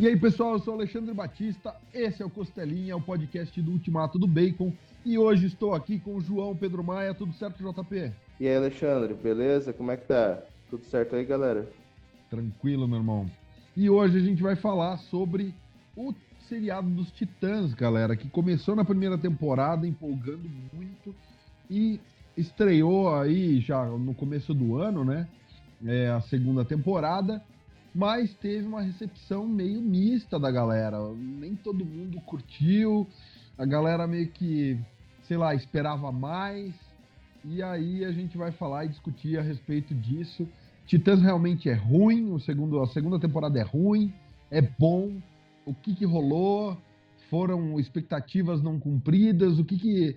E 0.00 0.06
aí, 0.06 0.16
pessoal, 0.16 0.52
eu 0.52 0.58
sou 0.60 0.74
Alexandre 0.74 1.12
Batista, 1.12 1.74
esse 1.92 2.22
é 2.22 2.24
o 2.24 2.30
Costelinha, 2.30 2.96
o 2.96 3.00
podcast 3.00 3.60
do 3.60 3.72
Ultimato 3.72 4.16
do 4.16 4.28
Bacon, 4.28 4.72
e 5.04 5.18
hoje 5.18 5.46
estou 5.46 5.74
aqui 5.74 5.98
com 5.98 6.14
o 6.14 6.20
João 6.20 6.54
Pedro 6.54 6.84
Maia, 6.84 7.12
tudo 7.12 7.32
certo, 7.32 7.64
JP? 7.64 8.12
E 8.38 8.46
aí, 8.46 8.56
Alexandre, 8.56 9.12
beleza? 9.12 9.72
Como 9.72 9.90
é 9.90 9.96
que 9.96 10.06
tá? 10.06 10.38
Tudo 10.70 10.84
certo 10.84 11.16
aí, 11.16 11.24
galera? 11.24 11.68
Tranquilo, 12.30 12.86
meu 12.86 12.98
irmão. 12.98 13.28
E 13.76 13.90
hoje 13.90 14.18
a 14.18 14.20
gente 14.20 14.40
vai 14.40 14.54
falar 14.54 14.98
sobre 14.98 15.52
o 15.96 16.14
seriado 16.48 16.88
dos 16.88 17.10
Titãs, 17.10 17.74
galera, 17.74 18.14
que 18.14 18.30
começou 18.30 18.76
na 18.76 18.84
primeira 18.84 19.18
temporada, 19.18 19.84
empolgando 19.84 20.48
muito, 20.72 21.12
e 21.68 21.98
estreou 22.36 23.12
aí 23.12 23.58
já 23.58 23.84
no 23.84 24.14
começo 24.14 24.54
do 24.54 24.76
ano, 24.76 25.04
né? 25.04 25.26
É, 25.84 26.08
a 26.08 26.20
segunda 26.20 26.64
temporada 26.64 27.42
mas 27.98 28.32
teve 28.34 28.64
uma 28.64 28.80
recepção 28.80 29.44
meio 29.44 29.82
mista 29.82 30.38
da 30.38 30.52
galera. 30.52 30.98
Nem 31.16 31.56
todo 31.56 31.84
mundo 31.84 32.20
curtiu, 32.20 33.08
a 33.58 33.66
galera 33.66 34.06
meio 34.06 34.28
que, 34.28 34.78
sei 35.24 35.36
lá, 35.36 35.52
esperava 35.52 36.12
mais. 36.12 36.72
E 37.44 37.60
aí 37.60 38.04
a 38.04 38.12
gente 38.12 38.38
vai 38.38 38.52
falar 38.52 38.84
e 38.84 38.90
discutir 38.90 39.36
a 39.36 39.42
respeito 39.42 39.92
disso. 39.96 40.48
Titãs 40.86 41.20
realmente 41.20 41.68
é 41.68 41.74
ruim, 41.74 42.30
o 42.30 42.38
segundo, 42.38 42.80
a 42.80 42.86
segunda 42.86 43.18
temporada 43.18 43.58
é 43.58 43.64
ruim, 43.64 44.14
é 44.48 44.62
bom. 44.62 45.20
O 45.66 45.74
que, 45.74 45.92
que 45.92 46.04
rolou? 46.04 46.78
Foram 47.28 47.80
expectativas 47.80 48.62
não 48.62 48.78
cumpridas? 48.78 49.58
O 49.58 49.64
que 49.64 49.76
que. 49.76 50.16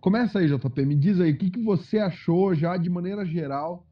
Começa 0.00 0.38
aí, 0.38 0.46
JP, 0.46 0.86
me 0.86 0.94
diz 0.94 1.20
aí, 1.20 1.32
o 1.32 1.36
que, 1.36 1.50
que 1.50 1.64
você 1.64 1.98
achou 1.98 2.54
já 2.54 2.76
de 2.76 2.88
maneira 2.88 3.26
geral 3.26 3.87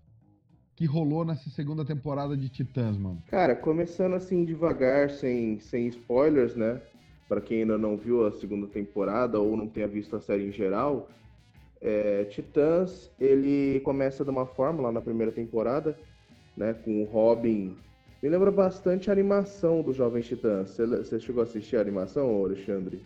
que 0.77 0.85
rolou 0.85 1.25
nessa 1.25 1.49
segunda 1.49 1.85
temporada 1.87 2.37
de 2.37 2.51
Titãs, 2.51 2.99
mano? 2.99 3.23
Cara, 3.29 3.57
começando 3.57 4.13
assim 4.15 4.45
devagar, 4.45 5.09
sem, 5.11 5.59
sem 5.59 5.87
spoilers, 5.89 6.55
né? 6.55 6.83
Para 7.27 7.41
quem 7.41 7.63
ainda 7.63 7.79
não 7.79 7.97
viu 7.97 8.27
a 8.27 8.33
segunda 8.33 8.67
temporada 8.67 9.41
ou 9.41 9.57
não 9.57 9.67
tenha 9.67 9.89
visto 9.89 10.15
a 10.15 10.21
série 10.21 10.47
em 10.47 10.53
geral, 10.53 11.09
é, 11.81 12.25
Titãs 12.25 13.11
ele 13.19 13.81
começa 13.81 14.23
de 14.23 14.31
uma 14.31 14.45
forma 14.45 14.83
lá 14.83 14.93
na 14.93 15.01
primeira 15.01 15.33
temporada, 15.33 15.99
né? 16.55 16.75
Com 16.75 17.03
o 17.03 17.07
Robin. 17.07 17.75
Me 18.23 18.29
lembra 18.29 18.51
bastante 18.51 19.09
a 19.09 19.15
animação 19.15 19.83
do 19.83 19.95
Jovens 19.95 20.27
Titãs. 20.27 20.77
Você, 20.77 21.19
chegou 21.19 21.41
a 21.41 21.45
assistir 21.45 21.79
a 21.79 21.81
animação, 21.81 22.45
Alexandre? 22.45 23.03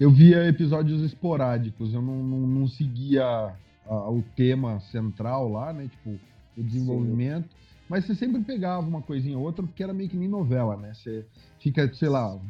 Eu 0.00 0.10
via 0.10 0.48
episódios 0.48 1.02
esporádicos, 1.02 1.92
eu 1.92 2.00
não, 2.00 2.22
não, 2.22 2.40
não 2.40 2.66
seguia 2.66 3.22
a, 3.22 3.54
a, 3.86 4.10
o 4.10 4.22
tema 4.34 4.80
central 4.80 5.50
lá, 5.50 5.72
né? 5.74 5.88
Tipo, 5.88 6.18
o 6.56 6.62
desenvolvimento. 6.62 7.48
Sim. 7.48 7.56
Mas 7.88 8.06
você 8.06 8.14
sempre 8.14 8.40
pegava 8.42 8.86
uma 8.86 9.02
coisinha 9.02 9.36
ou 9.36 9.44
outra, 9.44 9.62
porque 9.62 9.82
era 9.82 9.92
meio 9.92 10.08
que 10.08 10.16
nem 10.16 10.28
novela, 10.28 10.76
né? 10.76 10.94
Você 10.94 11.26
fica, 11.58 11.92
sei 11.94 12.08
lá, 12.08 12.40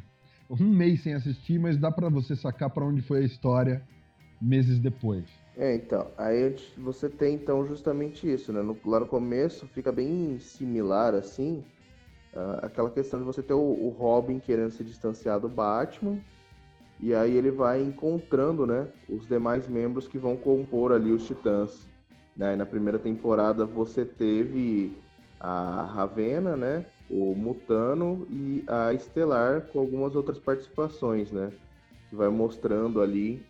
um 0.48 0.68
mês 0.68 1.02
sem 1.02 1.14
assistir, 1.14 1.58
mas 1.58 1.76
dá 1.76 1.90
para 1.90 2.08
você 2.08 2.36
sacar 2.36 2.70
para 2.70 2.84
onde 2.84 3.02
foi 3.02 3.20
a 3.20 3.24
história 3.24 3.82
meses 4.40 4.78
depois. 4.78 5.24
É, 5.56 5.74
então, 5.74 6.06
aí 6.16 6.56
você 6.78 7.08
tem 7.08 7.34
então 7.34 7.66
justamente 7.66 8.30
isso, 8.30 8.52
né? 8.52 8.62
No, 8.62 8.76
lá 8.84 9.00
no 9.00 9.06
começo 9.06 9.66
fica 9.66 9.92
bem 9.92 10.38
similar 10.38 11.14
assim, 11.14 11.62
uh, 12.32 12.64
aquela 12.64 12.90
questão 12.90 13.20
de 13.20 13.26
você 13.26 13.42
ter 13.42 13.52
o, 13.52 13.60
o, 13.60 13.90
Robin 13.90 14.38
querendo 14.38 14.70
se 14.70 14.82
distanciar 14.82 15.38
do 15.38 15.48
Batman, 15.48 16.18
e 16.98 17.14
aí 17.14 17.36
ele 17.36 17.50
vai 17.50 17.82
encontrando, 17.82 18.66
né, 18.66 18.88
os 19.08 19.26
demais 19.26 19.68
membros 19.68 20.08
que 20.08 20.18
vão 20.18 20.36
compor 20.36 20.92
ali 20.92 21.10
os 21.10 21.26
Titãs. 21.26 21.86
Né? 22.36 22.56
Na 22.56 22.66
primeira 22.66 22.98
temporada 22.98 23.64
você 23.64 24.04
teve 24.04 24.96
a 25.38 25.82
Ravena, 25.82 26.56
né? 26.56 26.86
O 27.10 27.34
Mutano 27.34 28.26
e 28.30 28.64
a 28.66 28.92
Estelar 28.94 29.62
com 29.72 29.80
algumas 29.80 30.14
outras 30.14 30.38
participações, 30.38 31.30
né? 31.30 31.52
Que 32.08 32.16
vai 32.16 32.28
mostrando 32.28 33.02
ali 33.02 33.44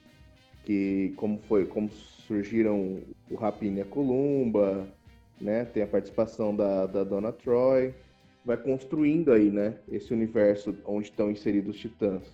que 0.65 1.13
como 1.17 1.39
foi, 1.49 1.67
como 1.67 1.91
surgiram 1.91 3.01
o 3.31 3.35
Rapina 3.35 3.79
e 3.79 3.83
a 3.83 3.85
Columba, 3.85 4.87
né? 5.41 5.65
Tem 5.65 5.83
a 5.83 5.87
participação 5.87 6.55
da, 6.55 6.87
da 6.87 7.05
Dona 7.05 7.33
Troy, 7.33 7.95
vai 8.45 8.57
construindo 8.57 9.33
aí, 9.33 9.51
né? 9.51 9.77
Esse 9.91 10.13
universo 10.13 10.75
onde 10.87 11.09
estão 11.09 11.31
inseridos 11.31 11.75
os 11.77 11.81
Titãs. 11.81 12.33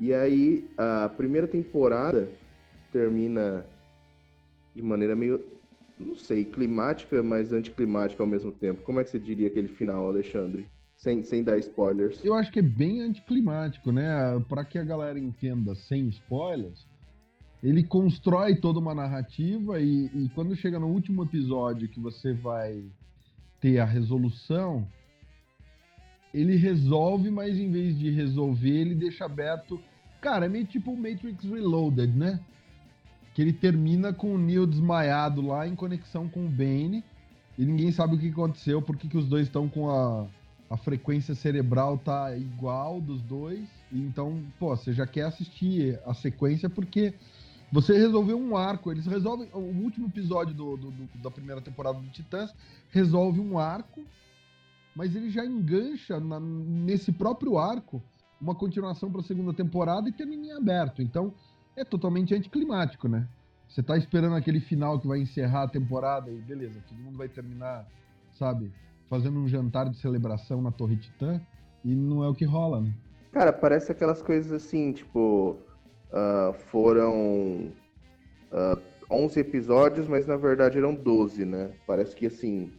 E 0.00 0.14
aí 0.14 0.68
a 0.76 1.08
primeira 1.08 1.46
temporada 1.46 2.28
termina 2.90 3.64
de 4.74 4.82
maneira 4.82 5.14
meio 5.14 5.44
não 6.04 6.16
sei, 6.16 6.44
climática, 6.44 7.22
mas 7.22 7.52
anticlimática 7.52 8.22
ao 8.22 8.28
mesmo 8.28 8.52
tempo. 8.52 8.82
Como 8.82 9.00
é 9.00 9.04
que 9.04 9.10
você 9.10 9.18
diria 9.18 9.48
aquele 9.48 9.68
final, 9.68 10.08
Alexandre? 10.08 10.66
Sem, 10.96 11.22
sem 11.22 11.42
dar 11.42 11.58
spoilers. 11.58 12.22
Eu 12.24 12.34
acho 12.34 12.52
que 12.52 12.58
é 12.58 12.62
bem 12.62 13.00
anticlimático, 13.00 13.90
né? 13.90 14.08
Para 14.48 14.64
que 14.64 14.78
a 14.78 14.84
galera 14.84 15.18
entenda 15.18 15.74
sem 15.74 16.08
spoilers, 16.08 16.86
ele 17.62 17.82
constrói 17.82 18.56
toda 18.56 18.78
uma 18.78 18.94
narrativa 18.94 19.80
e, 19.80 20.06
e 20.06 20.28
quando 20.34 20.56
chega 20.56 20.78
no 20.78 20.88
último 20.88 21.22
episódio 21.22 21.88
que 21.88 22.00
você 22.00 22.32
vai 22.32 22.84
ter 23.60 23.78
a 23.78 23.84
resolução, 23.84 24.86
ele 26.32 26.56
resolve, 26.56 27.30
mas 27.30 27.58
em 27.58 27.70
vez 27.70 27.98
de 27.98 28.10
resolver, 28.10 28.70
ele 28.70 28.94
deixa 28.94 29.24
aberto. 29.24 29.80
Cara, 30.20 30.46
é 30.46 30.48
meio 30.48 30.66
tipo 30.66 30.92
o 30.92 30.96
Matrix 30.96 31.44
Reloaded, 31.44 32.16
né? 32.16 32.40
Que 33.34 33.42
ele 33.42 33.52
termina 33.52 34.12
com 34.12 34.34
o 34.34 34.38
Neo 34.38 34.66
desmaiado 34.66 35.40
lá 35.40 35.66
em 35.66 35.74
conexão 35.74 36.28
com 36.28 36.46
o 36.46 36.48
Bane 36.48 37.04
e 37.58 37.64
ninguém 37.64 37.92
sabe 37.92 38.14
o 38.14 38.18
que 38.18 38.28
aconteceu, 38.28 38.80
porque 38.80 39.06
que 39.06 39.18
os 39.18 39.26
dois 39.26 39.46
estão 39.46 39.68
com 39.68 39.90
a, 39.90 40.26
a 40.70 40.76
frequência 40.76 41.34
cerebral 41.34 41.98
tá 41.98 42.36
igual 42.36 43.00
dos 43.00 43.20
dois. 43.22 43.68
Então, 43.92 44.42
pô, 44.58 44.74
você 44.74 44.92
já 44.92 45.06
quer 45.06 45.24
assistir 45.24 46.00
a 46.06 46.14
sequência 46.14 46.70
porque 46.70 47.14
você 47.72 47.96
resolveu 47.96 48.38
um 48.38 48.56
arco. 48.56 48.90
Eles 48.90 49.06
resolvem. 49.06 49.48
O 49.52 49.58
último 49.58 50.06
episódio 50.06 50.54
do, 50.54 50.76
do, 50.76 50.90
do, 50.90 51.18
da 51.22 51.30
primeira 51.30 51.60
temporada 51.60 51.98
do 51.98 52.08
Titãs 52.08 52.54
resolve 52.90 53.40
um 53.40 53.58
arco, 53.58 54.02
mas 54.94 55.14
ele 55.14 55.28
já 55.28 55.44
engancha 55.44 56.18
na, 56.18 56.40
nesse 56.40 57.12
próprio 57.12 57.58
arco 57.58 58.02
uma 58.40 58.54
continuação 58.54 59.10
para 59.10 59.20
a 59.20 59.24
segunda 59.24 59.52
temporada 59.52 60.08
e 60.08 60.12
termina 60.12 60.46
em 60.46 60.52
aberto. 60.52 61.02
Então, 61.02 61.34
é 61.80 61.84
totalmente 61.84 62.34
anticlimático, 62.34 63.08
né? 63.08 63.26
Você 63.68 63.82
tá 63.82 63.96
esperando 63.96 64.34
aquele 64.34 64.60
final 64.60 64.98
que 64.98 65.06
vai 65.06 65.20
encerrar 65.20 65.62
a 65.62 65.68
temporada 65.68 66.30
e 66.30 66.36
beleza, 66.36 66.82
todo 66.88 66.98
mundo 66.98 67.16
vai 67.16 67.28
terminar, 67.28 67.86
sabe, 68.32 68.72
fazendo 69.08 69.38
um 69.38 69.48
jantar 69.48 69.88
de 69.88 69.96
celebração 69.96 70.60
na 70.60 70.70
Torre 70.70 70.96
Titã 70.96 71.40
e 71.84 71.94
não 71.94 72.22
é 72.24 72.28
o 72.28 72.34
que 72.34 72.44
rola, 72.44 72.80
né? 72.80 72.92
Cara, 73.32 73.52
parece 73.52 73.92
aquelas 73.92 74.20
coisas 74.20 74.52
assim, 74.52 74.92
tipo, 74.92 75.56
uh, 76.10 76.52
foram 76.70 77.72
uh, 78.50 78.52
ah, 78.52 78.78
11 79.08 79.38
episódios, 79.40 80.08
mas 80.08 80.26
na 80.26 80.36
verdade 80.36 80.78
eram 80.78 80.94
12, 80.94 81.44
né? 81.44 81.70
Parece 81.86 82.14
que 82.14 82.26
assim, 82.26 82.72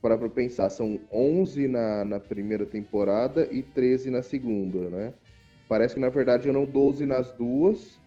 para 0.00 0.18
pra 0.18 0.28
pensar, 0.28 0.68
são 0.70 0.98
11 1.12 1.68
na, 1.68 2.04
na 2.04 2.20
primeira 2.20 2.66
temporada 2.66 3.48
e 3.50 3.62
13 3.62 4.10
na 4.10 4.22
segunda, 4.22 4.90
né? 4.90 5.14
Parece 5.68 5.94
que 5.94 6.00
na 6.00 6.08
verdade 6.08 6.48
eram 6.48 6.64
12 6.64 7.06
nas 7.06 7.32
duas 7.32 8.01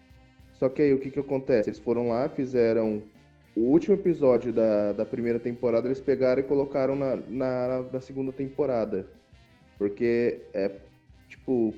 só 0.58 0.68
que 0.68 0.82
aí 0.82 0.92
o 0.92 0.98
que, 0.98 1.10
que 1.10 1.20
acontece? 1.20 1.68
Eles 1.68 1.78
foram 1.78 2.08
lá, 2.08 2.28
fizeram 2.28 3.02
o 3.54 3.60
último 3.60 3.94
episódio 3.94 4.52
da, 4.52 4.92
da 4.92 5.06
primeira 5.06 5.38
temporada, 5.38 5.88
eles 5.88 6.00
pegaram 6.00 6.40
e 6.40 6.44
colocaram 6.44 6.94
na, 6.94 7.16
na, 7.16 7.82
na 7.92 8.00
segunda 8.00 8.32
temporada. 8.32 9.06
Porque 9.78 10.40
é 10.52 10.70
tipo, 11.28 11.74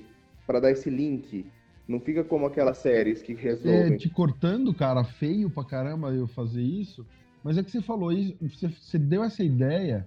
para 0.46 0.60
dar 0.60 0.70
esse 0.70 0.90
link, 0.90 1.46
não 1.86 2.00
fica 2.00 2.22
como 2.22 2.46
aquelas 2.46 2.78
séries 2.78 3.22
que 3.22 3.34
resolvem. 3.34 3.94
É, 3.94 3.96
te 3.96 4.08
cortando, 4.08 4.72
cara, 4.75 5.04
feio 5.04 5.50
pra 5.50 5.64
caramba 5.64 6.12
eu 6.12 6.26
fazer 6.26 6.62
isso. 6.62 7.06
Mas 7.42 7.56
é 7.56 7.62
que 7.62 7.70
você 7.70 7.80
falou 7.80 8.12
isso, 8.12 8.36
você, 8.40 8.69
você 8.69 8.98
deu 8.98 9.22
essa 9.22 9.42
ideia 9.42 10.06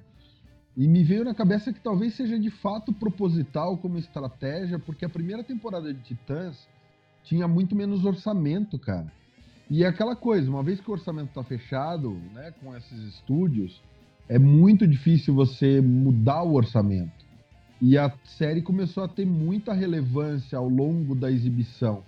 e 0.76 0.88
me 0.88 1.04
veio 1.04 1.24
na 1.24 1.34
cabeça 1.34 1.74
que 1.74 1.80
talvez 1.80 2.14
seja 2.14 2.38
de 2.40 2.50
fato 2.50 2.94
proposital 2.94 3.78
como 3.78 3.98
estratégia, 3.98 4.80
porque 4.80 5.06
a 5.06 5.10
primeira 5.10 5.44
temporada 5.44 5.94
de 5.94 6.02
Titãs 6.02 6.68
tinha 7.24 7.48
muito 7.48 7.76
menos 7.76 8.06
orçamento, 8.06 8.78
cara. 8.78 9.12
E 9.70 9.84
é 9.84 9.88
aquela 9.88 10.16
coisa, 10.16 10.50
uma 10.50 10.64
vez 10.64 10.82
que 10.82 10.90
o 10.90 10.94
orçamento 10.94 11.30
está 11.30 11.44
fechado, 11.44 12.12
né, 12.34 12.54
com 12.62 12.76
esses 12.76 13.00
estúdios, 13.16 13.82
é 14.28 14.38
muito 14.38 14.86
difícil 14.88 15.34
você 15.34 15.82
mudar 15.82 16.44
o 16.44 16.54
orçamento. 16.54 17.26
E 17.82 17.98
a 17.98 18.12
série 18.24 18.62
começou 18.62 19.04
a 19.04 19.08
ter 19.08 19.26
muita 19.26 19.74
relevância 19.74 20.58
ao 20.58 20.68
longo 20.68 21.16
da 21.16 21.32
exibição. 21.32 22.04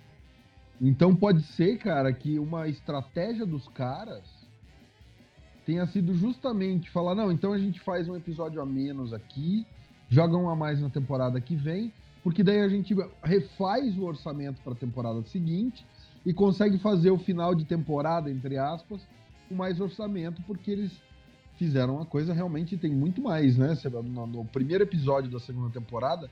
Então 0.80 1.14
pode 1.14 1.42
ser, 1.42 1.78
cara, 1.78 2.12
que 2.12 2.38
uma 2.38 2.68
estratégia 2.68 3.46
dos 3.46 3.66
caras 3.68 4.22
tenha 5.64 5.86
sido 5.86 6.14
justamente 6.14 6.90
falar, 6.90 7.14
não, 7.14 7.32
então 7.32 7.52
a 7.52 7.58
gente 7.58 7.80
faz 7.80 8.08
um 8.08 8.16
episódio 8.16 8.60
a 8.60 8.66
menos 8.66 9.12
aqui, 9.12 9.66
joga 10.08 10.36
um 10.36 10.48
a 10.48 10.54
mais 10.54 10.80
na 10.80 10.90
temporada 10.90 11.40
que 11.40 11.56
vem, 11.56 11.92
porque 12.24 12.42
daí 12.42 12.60
a 12.60 12.68
gente 12.68 12.96
refaz 13.22 13.98
o 13.98 14.04
orçamento 14.04 14.62
para 14.62 14.72
a 14.72 14.76
temporada 14.76 15.22
seguinte 15.24 15.86
e 16.24 16.32
consegue 16.32 16.78
fazer 16.78 17.10
o 17.10 17.18
final 17.18 17.54
de 17.54 17.66
temporada, 17.66 18.30
entre 18.30 18.56
aspas, 18.56 19.06
com 19.46 19.54
mais 19.54 19.78
orçamento, 19.78 20.42
porque 20.46 20.70
eles 20.70 20.90
fizeram 21.56 21.96
uma 21.96 22.06
coisa 22.06 22.32
realmente 22.32 22.78
tem 22.78 22.90
muito 22.90 23.20
mais, 23.20 23.58
né? 23.58 23.76
No, 24.02 24.44
primeiro 24.46 24.82
episódio 24.82 25.30
da 25.30 25.38
segunda 25.38 25.70
temporada, 25.70 26.30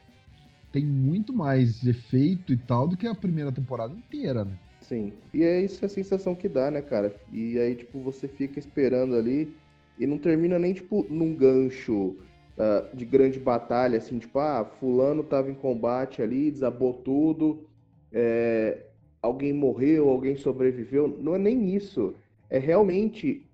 tem 0.73 0.85
muito 0.85 1.31
mais 1.31 1.87
efeito 1.87 2.55
e 2.55 2.57
tal 2.57 2.89
do 2.89 2.97
que 2.97 3.07
a 3.07 3.15
primeira 3.15 3.53
temporada 3.53 3.95
inteira, 3.95 4.47
né? 4.47 4.59
Sim. 4.81 5.13
E 5.33 5.43
é 5.43 5.63
isso 5.63 5.85
a 5.85 5.89
sensação 5.91 6.35
que 6.35 6.49
dá, 6.49 6.71
né, 6.71 6.81
cara? 6.81 7.15
E 7.31 7.59
aí, 7.59 7.77
tipo, 7.77 8.01
você 8.01 8.27
fica 8.27 8.59
esperando 8.59 9.15
ali 9.15 9.55
e 9.99 10.07
não 10.07 10.17
termina 10.17 10.59
nem, 10.59 10.73
tipo, 10.73 11.07
num 11.11 11.35
gancho 11.35 12.17
uh, 12.57 12.97
de 12.97 13.05
grande 13.05 13.39
batalha, 13.39 13.99
assim, 13.99 14.19
tipo, 14.19 14.39
ah, 14.39 14.65
fulano 14.79 15.23
tava 15.23 15.51
em 15.51 15.55
combate 15.55 16.23
ali, 16.23 16.51
desabou 16.51 16.95
tudo, 16.95 17.67
é, 18.13 18.87
alguém 19.21 19.53
morreu, 19.53 20.09
alguém 20.09 20.37
sobreviveu. 20.37 21.09
Não 21.21 21.35
é 21.35 21.39
nem 21.39 21.75
isso. 21.75 22.15
É 22.51 22.59
realmente. 22.59 23.47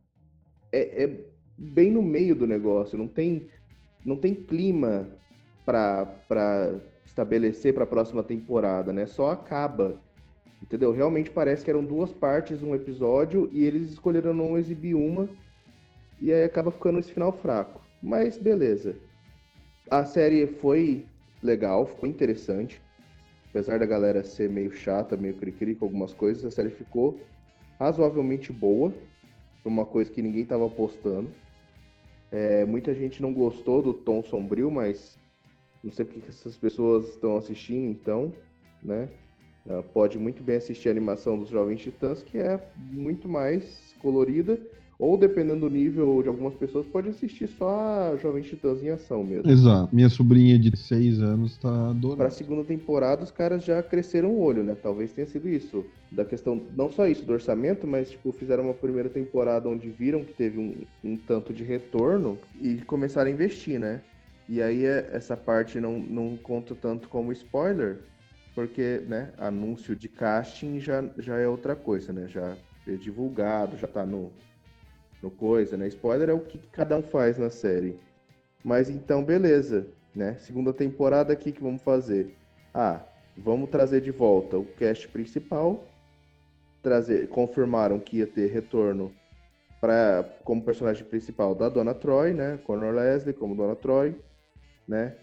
É, 0.73 1.05
é 1.05 1.25
bem 1.57 1.91
no 1.91 2.03
meio 2.03 2.35
do 2.35 2.47
negócio. 2.47 2.99
Não 2.99 3.07
tem, 3.07 3.49
não 4.05 4.17
tem 4.17 4.35
clima 4.35 5.09
para 5.65 6.81
estabelecer 7.05 7.75
para 7.75 7.85
a 7.85 7.87
próxima 7.87 8.23
temporada, 8.23 8.93
né? 8.93 9.07
Só 9.07 9.31
acaba. 9.31 10.01
Entendeu? 10.63 10.93
Realmente 10.93 11.31
parece 11.31 11.65
que 11.65 11.71
eram 11.71 11.85
duas 11.85 12.13
partes 12.13 12.63
um 12.63 12.75
episódio 12.75 13.49
e 13.53 13.65
eles 13.65 13.93
escolheram 13.93 14.35
não 14.35 14.59
exibir 14.59 14.95
uma 14.95 15.29
e 16.21 16.33
aí 16.33 16.43
acaba 16.43 16.73
ficando 16.73 16.99
esse 16.99 17.13
final 17.13 17.33
fraco. 17.33 17.81
Mas 18.03 18.39
beleza. 18.39 18.97
A 19.91 20.05
série 20.05 20.47
foi 20.47 21.07
legal, 21.43 21.87
ficou 21.87 22.09
interessante. 22.09 22.81
Apesar 23.51 23.79
da 23.79 23.87
galera 23.87 24.23
ser 24.23 24.49
meio 24.49 24.71
chata, 24.73 25.17
meio 25.17 25.35
cri-cri 25.35 25.75
com 25.75 25.87
algumas 25.87 26.13
coisas, 26.13 26.45
a 26.45 26.51
série 26.51 26.71
ficou 26.71 27.19
razoavelmente 27.79 28.53
boa. 28.53 28.93
Uma 29.65 29.85
coisa 29.85 30.11
que 30.11 30.23
ninguém 30.23 30.43
estava 30.43 30.67
apostando. 30.67 31.31
É, 32.31 32.65
muita 32.65 32.95
gente 32.95 33.21
não 33.21 33.33
gostou 33.33 33.83
do 33.83 33.93
tom 33.93 34.23
sombrio, 34.23 34.71
mas 34.71 35.19
não 35.83 35.93
sei 35.93 36.05
porque 36.05 36.29
essas 36.29 36.57
pessoas 36.57 37.09
estão 37.09 37.37
assistindo, 37.37 37.91
então, 37.91 38.33
né? 38.83 39.09
Uh, 39.67 39.83
pode 39.93 40.19
muito 40.19 40.43
bem 40.43 40.57
assistir 40.57 40.89
a 40.89 40.93
animação 40.93 41.39
dos 41.39 41.51
Jovens 41.51 41.83
Titãs, 41.83 42.23
que 42.23 42.39
é 42.39 42.59
muito 42.77 43.29
mais 43.29 43.95
colorida 44.01 44.59
ou, 44.99 45.17
dependendo 45.17 45.61
do 45.61 45.71
nível 45.71 46.21
de 46.23 46.29
algumas 46.29 46.55
pessoas, 46.55 46.85
pode 46.85 47.09
assistir 47.09 47.47
só 47.47 48.13
a 48.13 48.17
Jovem 48.17 48.43
Titãs 48.43 48.83
em 48.83 48.89
ação 48.89 49.23
mesmo. 49.23 49.49
Exato. 49.49 49.95
Minha 49.95 50.09
sobrinha 50.09 50.59
de 50.59 50.77
6 50.77 51.23
anos 51.23 51.57
tá 51.57 51.91
adorando. 51.91 52.17
Pra 52.17 52.31
segunda 52.31 52.65
temporada, 52.65 53.23
os 53.23 53.31
caras 53.31 53.65
já 53.65 53.81
cresceram 53.81 54.31
o 54.31 54.41
olho, 54.41 54.65
né? 54.65 54.75
Talvez 54.75 55.13
tenha 55.13 55.27
sido 55.29 55.49
isso. 55.49 55.85
Da 56.11 56.25
questão, 56.25 56.61
não 56.77 56.91
só 56.91 57.07
isso 57.07 57.25
do 57.25 57.33
orçamento, 57.33 57.87
mas, 57.87 58.11
tipo, 58.11 58.33
fizeram 58.33 58.65
uma 58.65 58.75
primeira 58.75 59.09
temporada 59.09 59.69
onde 59.69 59.89
viram 59.89 60.25
que 60.25 60.33
teve 60.33 60.59
um, 60.59 60.75
um 61.05 61.17
tanto 61.17 61.53
de 61.53 61.63
retorno 61.63 62.37
e 62.61 62.79
começaram 62.79 63.31
a 63.31 63.33
investir, 63.33 63.79
né? 63.79 64.01
E 64.49 64.61
aí 64.61 64.85
é, 64.85 65.11
essa 65.13 65.37
parte 65.37 65.79
não, 65.79 66.01
não 66.01 66.37
conta 66.37 66.75
tanto 66.75 67.09
como 67.09 67.31
spoiler, 67.31 68.01
porque, 68.53 69.05
né, 69.07 69.31
anúncio 69.39 69.95
de 69.95 70.09
casting 70.09 70.81
já, 70.81 71.05
já 71.19 71.37
é 71.37 71.47
outra 71.47 71.77
coisa, 71.77 72.13
né? 72.13 72.27
Já 72.27 72.57
é 72.85 72.97
divulgado, 72.97 73.77
já 73.77 73.87
tá 73.87 74.05
no, 74.05 74.33
no 75.23 75.31
coisa, 75.31 75.77
né? 75.77 75.89
Spoiler 75.89 76.31
é 76.31 76.33
o 76.33 76.41
que 76.41 76.59
cada 76.73 76.97
um 76.97 77.03
faz 77.03 77.39
na 77.39 77.51
série. 77.51 77.99
Mas 78.65 78.89
então, 78.91 79.25
beleza, 79.25 79.87
né? 80.15 80.37
Segunda 80.41 80.73
temporada 80.73 81.33
aqui 81.33 81.53
que 81.53 81.63
vamos 81.63 81.83
fazer. 81.83 82.37
Ah, 82.73 83.01
vamos 83.37 83.71
trazer 83.71 84.01
de 84.01 84.11
volta 84.11 84.57
o 84.59 84.65
cast 84.65 85.09
principal. 85.09 85.85
Trazer, 86.83 87.29
confirmaram 87.29 87.99
que 87.99 88.19
ia 88.19 88.27
ter 88.27 88.51
retorno 88.51 89.13
para 89.81 90.25
como 90.45 90.63
personagem 90.63 91.05
principal 91.05 91.55
da 91.55 91.69
Dona 91.69 91.95
Troy, 91.95 92.33
né? 92.33 92.59
Conor 92.65 92.95
Leslie 92.95 93.35
como 93.35 93.55
Dona 93.55 93.77
Troy, 93.77 94.15
né? 94.87 95.15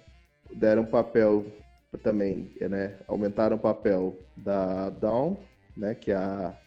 Deram 0.54 0.86
papel 0.86 1.46
também, 2.04 2.52
né? 2.60 2.98
Aumentaram 3.08 3.58
o 3.58 3.60
papel 3.60 4.18
da 4.36 4.90
Dawn, 4.90 5.36
né? 5.76 5.96
Que 5.96 6.12
é 6.12 6.16
a 6.16 6.58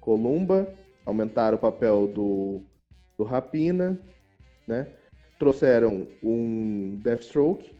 Columba 0.00 0.72
aumentaram 1.08 1.56
o 1.56 1.60
papel 1.60 2.06
do, 2.06 2.60
do 3.16 3.24
Rapina, 3.24 3.98
né? 4.66 4.86
Trouxeram 5.38 6.06
um 6.22 7.00
Deathstroke, 7.02 7.74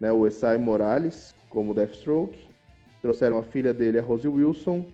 né? 0.00 0.10
O 0.10 0.26
Esai 0.26 0.58
Morales 0.58 1.32
como 1.48 1.72
Deathstroke. 1.72 2.48
Trouxeram 3.00 3.38
a 3.38 3.44
filha 3.44 3.72
dele, 3.72 4.00
a 4.00 4.02
Rose 4.02 4.26
Wilson. 4.26 4.84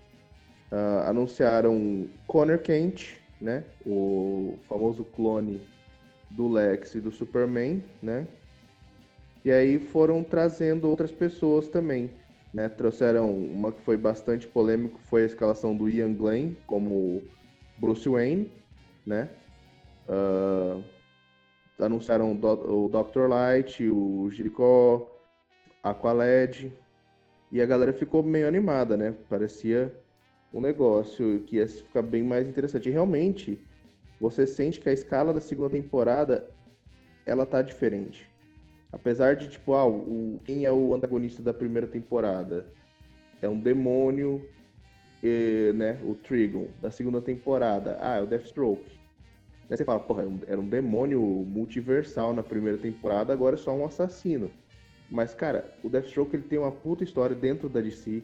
Uh, 0.71 1.09
anunciaram 1.09 2.07
Connor 2.27 2.59
Kent, 2.59 3.17
né? 3.41 3.65
O 3.87 4.59
famoso 4.69 5.03
clone 5.05 5.63
do 6.31 6.49
Lex 6.49 6.95
e 6.95 7.01
do 7.01 7.11
Superman, 7.11 7.83
né? 8.03 8.27
E 9.43 9.51
aí 9.51 9.79
foram 9.79 10.23
trazendo 10.23 10.89
outras 10.89 11.11
pessoas 11.11 11.69
também. 11.69 12.11
Né? 12.53 12.69
Trouxeram 12.69 13.35
uma 13.35 13.73
que 13.73 13.81
foi 13.81 13.97
bastante 13.97 14.47
polêmico, 14.47 15.01
foi 15.05 15.23
a 15.23 15.27
escalação 15.27 15.75
do 15.75 15.89
Ian 15.89 16.13
Glenn 16.13 16.53
como 16.67 17.23
Bruce 17.79 18.09
Wayne, 18.09 18.51
né? 19.07 19.29
Uh, 20.09 20.83
anunciaram 21.79 22.33
o 22.33 22.89
Dr. 22.89 23.29
Light, 23.29 23.89
o 23.89 24.31
Jericho, 24.31 25.07
Aqualed, 25.83 26.73
e 27.51 27.61
a 27.61 27.67
galera 27.67 27.93
ficou 27.93 28.23
meio 28.23 28.47
animada, 28.47 28.97
né? 28.97 29.15
Parecia 29.29 29.93
um 30.53 30.61
negócio 30.61 31.41
que 31.47 31.57
ia 31.57 31.69
ficar 31.69 32.03
bem 32.03 32.23
mais 32.23 32.49
interessante. 32.49 32.89
E 32.89 32.93
realmente, 32.93 33.61
você 34.21 34.47
sente 34.47 34.81
que 34.81 34.89
a 34.89 34.93
escala 34.93 35.33
da 35.33 35.41
segunda 35.41 35.71
temporada 35.71 36.49
ela 37.27 37.47
tá 37.47 37.63
diferente. 37.63 38.31
Apesar 38.93 39.37
de, 39.37 39.49
tipo, 39.49 39.75
ah, 39.75 39.87
o, 39.87 40.39
quem 40.45 40.65
é 40.65 40.73
o 40.73 40.95
antagonista 40.95 41.43
da 41.43 41.55
primeira 41.55 41.87
temporada? 41.87 42.67
É 43.41 43.49
um 43.49 43.59
demônio 43.59 44.47
e, 45.23 45.73
né, 45.75 45.99
o 46.05 46.15
Trigon 46.15 46.67
da 46.81 46.91
segunda 46.91 47.21
temporada, 47.21 47.97
ah, 48.01 48.17
é 48.17 48.23
o 48.23 48.27
Deathstroke. 48.27 49.01
Aí 49.71 49.77
você 49.77 49.85
fala, 49.85 50.01
porra, 50.01 50.25
era 50.47 50.61
um 50.61 50.69
demônio 50.69 51.21
multiversal 51.21 52.35
na 52.35 52.43
primeira 52.43 52.77
temporada, 52.77 53.33
agora 53.33 53.55
é 53.55 53.59
só 53.59 53.73
um 53.73 53.85
assassino. 53.85 54.51
Mas, 55.11 55.35
cara, 55.35 55.73
o 55.83 55.89
Deathstroke 55.89 56.35
ele 56.35 56.43
tem 56.43 56.59
uma 56.59 56.73
puta 56.73 57.05
história 57.05 57.37
dentro 57.37 57.69
da 57.69 57.81
DC, 57.81 58.23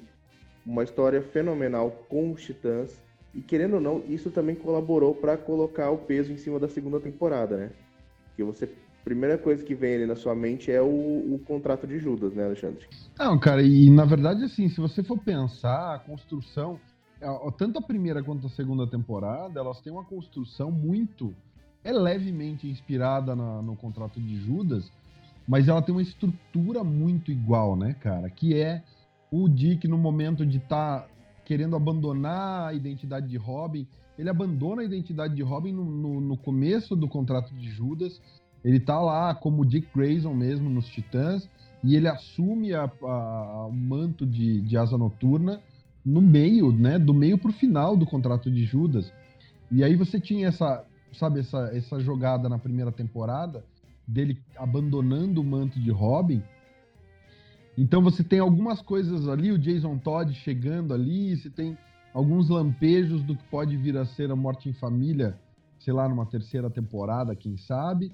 uma 0.67 0.83
história 0.83 1.23
fenomenal 1.23 1.91
com 2.09 2.33
os 2.33 2.43
Titãs, 2.43 3.01
e 3.35 3.41
querendo 3.41 3.75
ou 3.75 3.81
não, 3.81 4.03
isso 4.09 4.31
também 4.31 4.57
colaborou 4.57 5.15
para 5.15 5.37
colocar 5.37 5.91
o 5.91 5.99
peso 5.99 6.33
em 6.33 6.39
cima 6.39 6.59
da 6.59 6.69
segunda 6.69 6.99
temporada, 6.99 7.57
né? 7.57 7.71
Que 8.35 8.43
você 8.43 8.69
primeira 9.09 9.39
coisa 9.39 9.65
que 9.65 9.75
vem 9.75 9.95
ali 9.95 10.07
na 10.07 10.15
sua 10.15 10.35
mente 10.35 10.71
é 10.71 10.83
o, 10.83 10.87
o, 10.87 11.41
contrato 11.47 11.87
de 11.87 11.99
Judas, 11.99 12.35
né, 12.35 12.45
Alexandre? 12.45 12.87
Não, 13.19 13.39
cara, 13.39 13.63
e 13.63 13.89
na 13.89 14.05
verdade, 14.05 14.45
assim, 14.45 14.69
se 14.69 14.79
você 14.79 15.03
for 15.03 15.19
pensar, 15.19 15.95
a 15.95 15.99
construção, 15.99 16.79
tanto 17.57 17.79
a 17.79 17.83
primeira 17.83 18.23
quanto 18.23 18.47
a 18.47 18.51
segunda 18.51 18.87
temporada, 18.87 19.59
elas 19.59 19.81
têm 19.81 19.91
uma 19.91 20.05
construção 20.05 20.71
muito. 20.71 21.35
É 21.83 21.91
levemente 21.91 22.69
inspirada 22.69 23.35
na, 23.35 23.63
no 23.63 23.75
contrato 23.75 24.21
de 24.21 24.37
Judas, 24.45 24.93
mas 25.47 25.69
ela 25.69 25.81
tem 25.81 25.95
uma 25.95 26.03
estrutura 26.03 26.85
muito 26.85 27.33
igual, 27.33 27.77
né, 27.77 27.97
cara? 28.01 28.29
Que 28.29 28.61
é 28.61 28.83
o 29.31 29.49
Dick, 29.49 29.89
no 29.89 29.97
momento 29.97 30.45
de 30.45 30.59
estar 30.59 31.01
tá 31.01 31.09
querendo 31.47 31.75
abandonar 31.75 32.69
a 32.69 32.75
identidade 32.75 33.27
de 33.27 33.39
Robin, 33.39 33.89
ele 34.19 34.29
abandona 34.29 34.83
a 34.83 34.85
identidade 34.85 35.35
de 35.35 35.43
Robin 35.43 35.73
no, 35.73 35.85
no, 35.85 36.21
no 36.21 36.37
começo 36.37 36.95
do 36.95 37.09
contrato 37.09 37.55
de 37.55 37.71
Judas 37.71 38.21
ele 38.69 38.79
tá 38.79 39.01
lá 39.01 39.35
como 39.35 39.65
Dick 39.65 39.89
Grayson 39.95 40.35
mesmo 40.35 40.69
nos 40.69 40.87
Titãs 40.89 41.49
e 41.83 41.97
ele 41.97 42.07
assume 42.07 42.75
a, 42.75 42.83
a, 43.03 43.67
o 43.67 43.73
manto 43.73 44.27
de, 44.27 44.61
de 44.61 44.77
asa 44.77 44.99
noturna 44.99 45.59
no 46.05 46.21
meio, 46.21 46.71
né, 46.71 46.99
do 46.99 47.15
meio 47.15 47.39
pro 47.39 47.51
final 47.51 47.97
do 47.97 48.05
contrato 48.05 48.51
de 48.51 48.67
Judas. 48.67 49.11
E 49.73 49.83
aí 49.83 49.97
você 49.97 50.21
tinha 50.21 50.49
essa, 50.49 50.85
sabe, 51.15 51.41
essa, 51.41 51.71
essa 51.73 51.99
jogada 51.99 52.47
na 52.47 52.59
primeira 52.59 52.93
temporada 52.93 53.65
dele 54.07 54.39
abandonando 54.55 55.41
o 55.41 55.45
manto 55.45 55.81
de 55.81 55.91
Robin. 55.91 56.43
Então 57.77 58.03
você 58.03 58.23
tem 58.23 58.39
algumas 58.39 58.83
coisas 58.83 59.27
ali, 59.29 59.51
o 59.51 59.59
Jason 59.59 59.97
Todd 59.97 60.35
chegando 60.35 60.93
ali, 60.93 61.35
você 61.35 61.49
tem 61.49 61.79
alguns 62.13 62.51
lampejos 62.51 63.23
do 63.23 63.35
que 63.35 63.45
pode 63.45 63.79
vir 63.79 63.97
a 63.97 64.05
ser 64.05 64.31
a 64.31 64.37
Morte 64.37 64.69
em 64.69 64.75
Família, 64.75 65.39
sei 65.79 65.95
lá, 65.95 66.07
numa 66.07 66.27
terceira 66.27 66.69
temporada, 66.69 67.35
quem 67.35 67.57
sabe. 67.57 68.13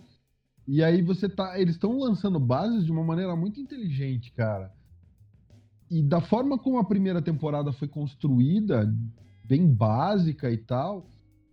E 0.66 0.82
aí 0.82 1.02
você 1.02 1.28
tá. 1.28 1.58
Eles 1.58 1.74
estão 1.74 1.98
lançando 1.98 2.38
bases 2.40 2.84
de 2.84 2.92
uma 2.92 3.04
maneira 3.04 3.36
muito 3.36 3.60
inteligente, 3.60 4.32
cara. 4.32 4.72
E 5.90 6.02
da 6.02 6.20
forma 6.20 6.58
como 6.58 6.78
a 6.78 6.84
primeira 6.84 7.20
temporada 7.20 7.72
foi 7.72 7.86
construída, 7.86 8.92
bem 9.44 9.66
básica 9.66 10.50
e 10.50 10.56
tal, 10.56 11.06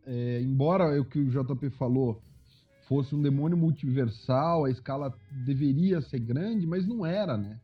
é, 0.06 0.42
embora 0.42 1.00
o 1.00 1.06
que 1.06 1.20
o 1.20 1.30
JP 1.30 1.70
falou 1.72 2.22
fosse 2.88 3.14
um 3.14 3.22
demônio 3.22 3.58
multiversal, 3.58 4.66
a 4.66 4.72
escala 4.72 5.14
deveria 5.46 6.02
ser 6.02 6.20
grande, 6.20 6.66
mas 6.66 6.88
não 6.88 7.06
era, 7.06 7.38
né? 7.38 7.60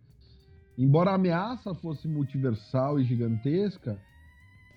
Embora 0.77 1.11
a 1.11 1.15
ameaça 1.15 1.73
fosse 1.73 2.07
multiversal 2.07 2.99
e 2.99 3.03
gigantesca, 3.03 3.99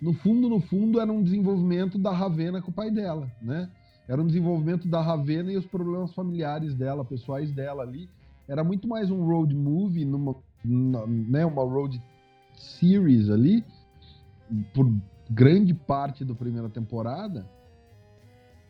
no 0.01 0.15
fundo, 0.15 0.49
no 0.49 0.61
fundo, 0.61 0.99
era 0.99 1.13
um 1.13 1.23
desenvolvimento 1.23 1.99
da 1.99 2.11
Ravena 2.11 2.63
com 2.63 2.71
o 2.71 2.75
pai 2.75 2.91
dela, 2.91 3.31
né? 3.43 3.71
Era 4.11 4.21
um 4.21 4.27
desenvolvimento 4.27 4.89
da 4.89 5.01
Ravena 5.01 5.53
e 5.53 5.57
os 5.57 5.65
problemas 5.65 6.13
familiares 6.13 6.75
dela, 6.75 7.05
pessoais 7.05 7.53
dela 7.53 7.85
ali. 7.85 8.11
Era 8.49 8.65
muito 8.65 8.89
mais 8.89 9.09
um 9.09 9.25
road 9.25 9.55
movie 9.55 10.05
numa, 10.05 10.35
né, 10.65 11.47
uma 11.47 11.63
road 11.63 12.03
series 12.57 13.31
ali 13.31 13.65
por 14.75 14.93
grande 15.31 15.73
parte 15.73 16.25
da 16.25 16.35
primeira 16.35 16.69
temporada 16.69 17.49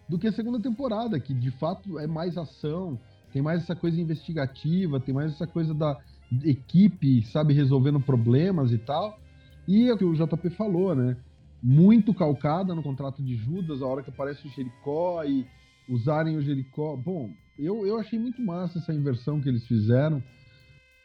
do 0.06 0.18
que 0.18 0.28
a 0.28 0.32
segunda 0.32 0.60
temporada, 0.60 1.18
que 1.18 1.32
de 1.32 1.50
fato 1.52 1.98
é 1.98 2.06
mais 2.06 2.36
ação, 2.36 2.98
tem 3.32 3.40
mais 3.40 3.62
essa 3.62 3.74
coisa 3.74 3.98
investigativa, 3.98 5.00
tem 5.00 5.14
mais 5.14 5.32
essa 5.32 5.46
coisa 5.46 5.72
da 5.72 5.96
equipe, 6.44 7.22
sabe, 7.22 7.54
resolvendo 7.54 7.98
problemas 7.98 8.72
e 8.72 8.78
tal. 8.78 9.18
E 9.66 9.88
é 9.88 9.94
o 9.94 9.96
que 9.96 10.04
o 10.04 10.12
JP 10.12 10.50
falou, 10.50 10.94
né? 10.94 11.16
Muito 11.62 12.14
calcada 12.14 12.74
no 12.74 12.82
contrato 12.82 13.22
de 13.22 13.36
Judas, 13.36 13.82
a 13.82 13.86
hora 13.86 14.02
que 14.02 14.10
aparece 14.10 14.46
o 14.46 14.50
Jericó 14.50 15.22
e 15.24 15.46
usarem 15.88 16.36
o 16.36 16.42
Jericó. 16.42 16.96
Bom, 16.96 17.30
eu, 17.58 17.86
eu 17.86 17.98
achei 17.98 18.18
muito 18.18 18.40
massa 18.40 18.78
essa 18.78 18.92
inversão 18.92 19.40
que 19.40 19.48
eles 19.48 19.66
fizeram, 19.66 20.22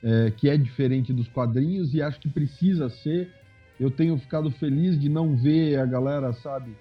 é, 0.02 0.32
que 0.32 0.48
é 0.48 0.56
diferente 0.56 1.12
dos 1.12 1.28
quadrinhos 1.28 1.94
e 1.94 2.02
acho 2.02 2.20
que 2.20 2.30
precisa 2.30 2.90
ser. 2.90 3.32
Eu 3.80 3.92
tenho 3.92 4.18
ficado 4.18 4.50
feliz 4.52 4.98
de 5.00 5.10
não 5.10 5.36
ver 5.36 5.78
a 5.80 5.86
galera, 5.86 6.32
sabe, 6.34 6.74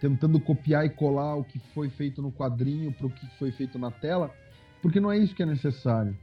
tentando 0.00 0.40
copiar 0.40 0.86
e 0.86 0.90
colar 0.90 1.36
o 1.36 1.44
que 1.44 1.58
foi 1.74 1.90
feito 1.90 2.22
no 2.22 2.32
quadrinho 2.32 2.92
para 2.92 3.06
o 3.06 3.10
que 3.10 3.26
foi 3.38 3.50
feito 3.50 3.78
na 3.78 3.90
tela, 3.90 4.34
porque 4.80 5.00
não 5.00 5.12
é 5.12 5.18
isso 5.18 5.34
que 5.34 5.42
é 5.42 5.46
necessário. 5.46 6.16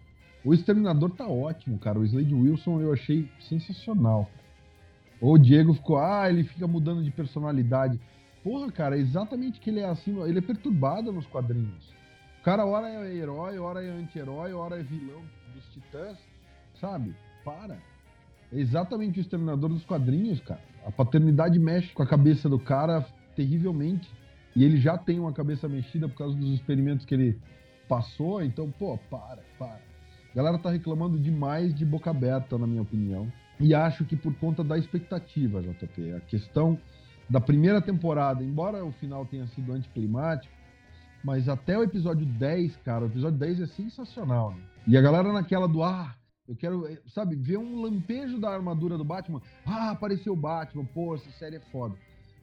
O 0.44 0.54
Exterminador 0.54 1.12
tá 1.12 1.28
ótimo, 1.28 1.78
cara. 1.80 2.00
O 2.00 2.06
Slade 2.06 2.34
Wilson 2.34 2.80
eu 2.80 2.94
achei 2.94 3.28
sensacional. 3.50 4.30
O 5.28 5.40
Diego 5.40 5.74
ficou, 5.74 5.98
ah, 5.98 6.30
ele 6.30 6.44
fica 6.44 6.68
mudando 6.68 7.04
de 7.04 7.10
personalidade. 7.10 8.00
Porra, 8.44 8.72
cara, 8.72 8.96
é 8.96 9.00
exatamente 9.00 9.60
que 9.60 9.72
ele 9.72 9.80
é 9.80 9.86
assim. 9.86 10.22
Ele 10.22 10.38
é 10.38 10.42
perturbado 10.42 11.12
nos 11.12 11.26
quadrinhos. 11.26 11.84
O 12.40 12.44
cara, 12.44 12.64
hora 12.64 12.88
é 12.88 13.16
herói, 13.16 13.58
hora 13.58 13.84
é 13.84 13.90
anti-herói, 13.90 14.54
hora 14.54 14.80
é 14.80 14.84
vilão 14.84 15.24
dos 15.52 15.66
titãs. 15.74 16.20
Sabe? 16.80 17.16
Para. 17.44 17.80
É 18.54 18.60
exatamente 18.60 19.18
o 19.18 19.22
exterminador 19.22 19.70
dos 19.70 19.84
quadrinhos, 19.84 20.40
cara. 20.42 20.62
A 20.86 20.92
paternidade 20.92 21.58
mexe 21.58 21.92
com 21.92 22.04
a 22.04 22.08
cabeça 22.08 22.48
do 22.48 22.60
cara 22.60 23.04
terrivelmente. 23.36 24.08
E 24.56 24.64
ele 24.64 24.78
já 24.78 24.96
tem 24.96 25.20
uma 25.20 25.34
cabeça 25.34 25.68
mexida 25.68 26.08
por 26.08 26.20
causa 26.20 26.36
dos 26.36 26.54
experimentos 26.54 27.04
que 27.04 27.16
ele 27.16 27.42
passou. 27.90 28.44
Então, 28.44 28.70
pô, 28.78 28.96
para, 29.10 29.42
para. 29.58 29.82
A 30.32 30.36
galera 30.36 30.60
tá 30.60 30.70
reclamando 30.70 31.18
demais 31.18 31.74
de 31.74 31.84
boca 31.84 32.12
aberta, 32.12 32.60
na 32.60 32.68
minha 32.68 32.84
opinião. 32.84 33.28
E 33.60 33.74
acho 33.74 34.06
que 34.06 34.16
por 34.16 34.34
conta 34.36 34.64
da 34.64 34.78
expectativa, 34.78 35.62
JP. 35.62 36.14
A 36.14 36.20
questão 36.22 36.78
da 37.30 37.40
primeira 37.40 37.82
temporada, 37.82 38.44
embora 38.44 38.84
o 38.84 38.92
final 38.92 39.26
tenha 39.26 39.48
sido 39.48 39.72
anticlimático, 39.72 40.54
mas 41.24 41.50
até 41.50 41.78
o 41.78 41.84
episódio 41.84 42.26
10, 42.26 42.78
cara, 42.78 43.06
o 43.06 43.08
episódio 43.08 43.40
10 43.40 43.62
é 43.62 43.68
sensacional. 43.68 44.52
Né? 44.52 44.62
E 44.88 44.98
a 44.98 45.02
galera 45.02 45.34
naquela 45.34 45.68
do 45.68 45.82
ah, 45.82 46.14
eu 46.48 46.56
quero, 46.56 46.88
sabe, 47.08 47.36
ver 47.36 47.58
um 47.58 47.82
lampejo 47.82 48.40
da 48.40 48.52
armadura 48.52 48.98
do 48.98 49.04
Batman. 49.04 49.42
Ah, 49.66 49.92
apareceu 49.92 50.34
o 50.34 50.36
Batman, 50.38 50.86
pô, 50.86 51.16
essa 51.16 51.30
série 51.32 51.56
é 51.56 51.60
foda. 51.72 51.96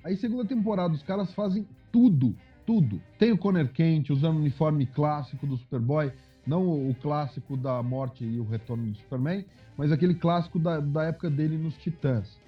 Aí, 0.04 0.16
segunda 0.16 0.44
temporada, 0.44 0.92
os 0.92 1.02
caras 1.02 1.32
fazem 1.32 1.66
tudo, 1.92 2.34
tudo. 2.66 3.00
Tem 3.18 3.30
o 3.30 3.38
Conner 3.38 3.70
Kent 3.72 4.10
usando 4.10 4.36
o 4.36 4.40
uniforme 4.40 4.86
clássico 4.86 5.46
do 5.46 5.56
Superboy. 5.56 6.10
Não 6.46 6.90
o 6.90 6.94
clássico 6.94 7.56
da 7.56 7.82
morte 7.82 8.24
e 8.24 8.40
o 8.40 8.44
retorno 8.44 8.90
do 8.90 8.96
Superman, 8.96 9.44
mas 9.76 9.92
aquele 9.92 10.14
clássico 10.14 10.58
da, 10.58 10.80
da 10.80 11.04
época 11.04 11.30
dele 11.30 11.56
nos 11.56 11.76
Titãs. 11.76 12.40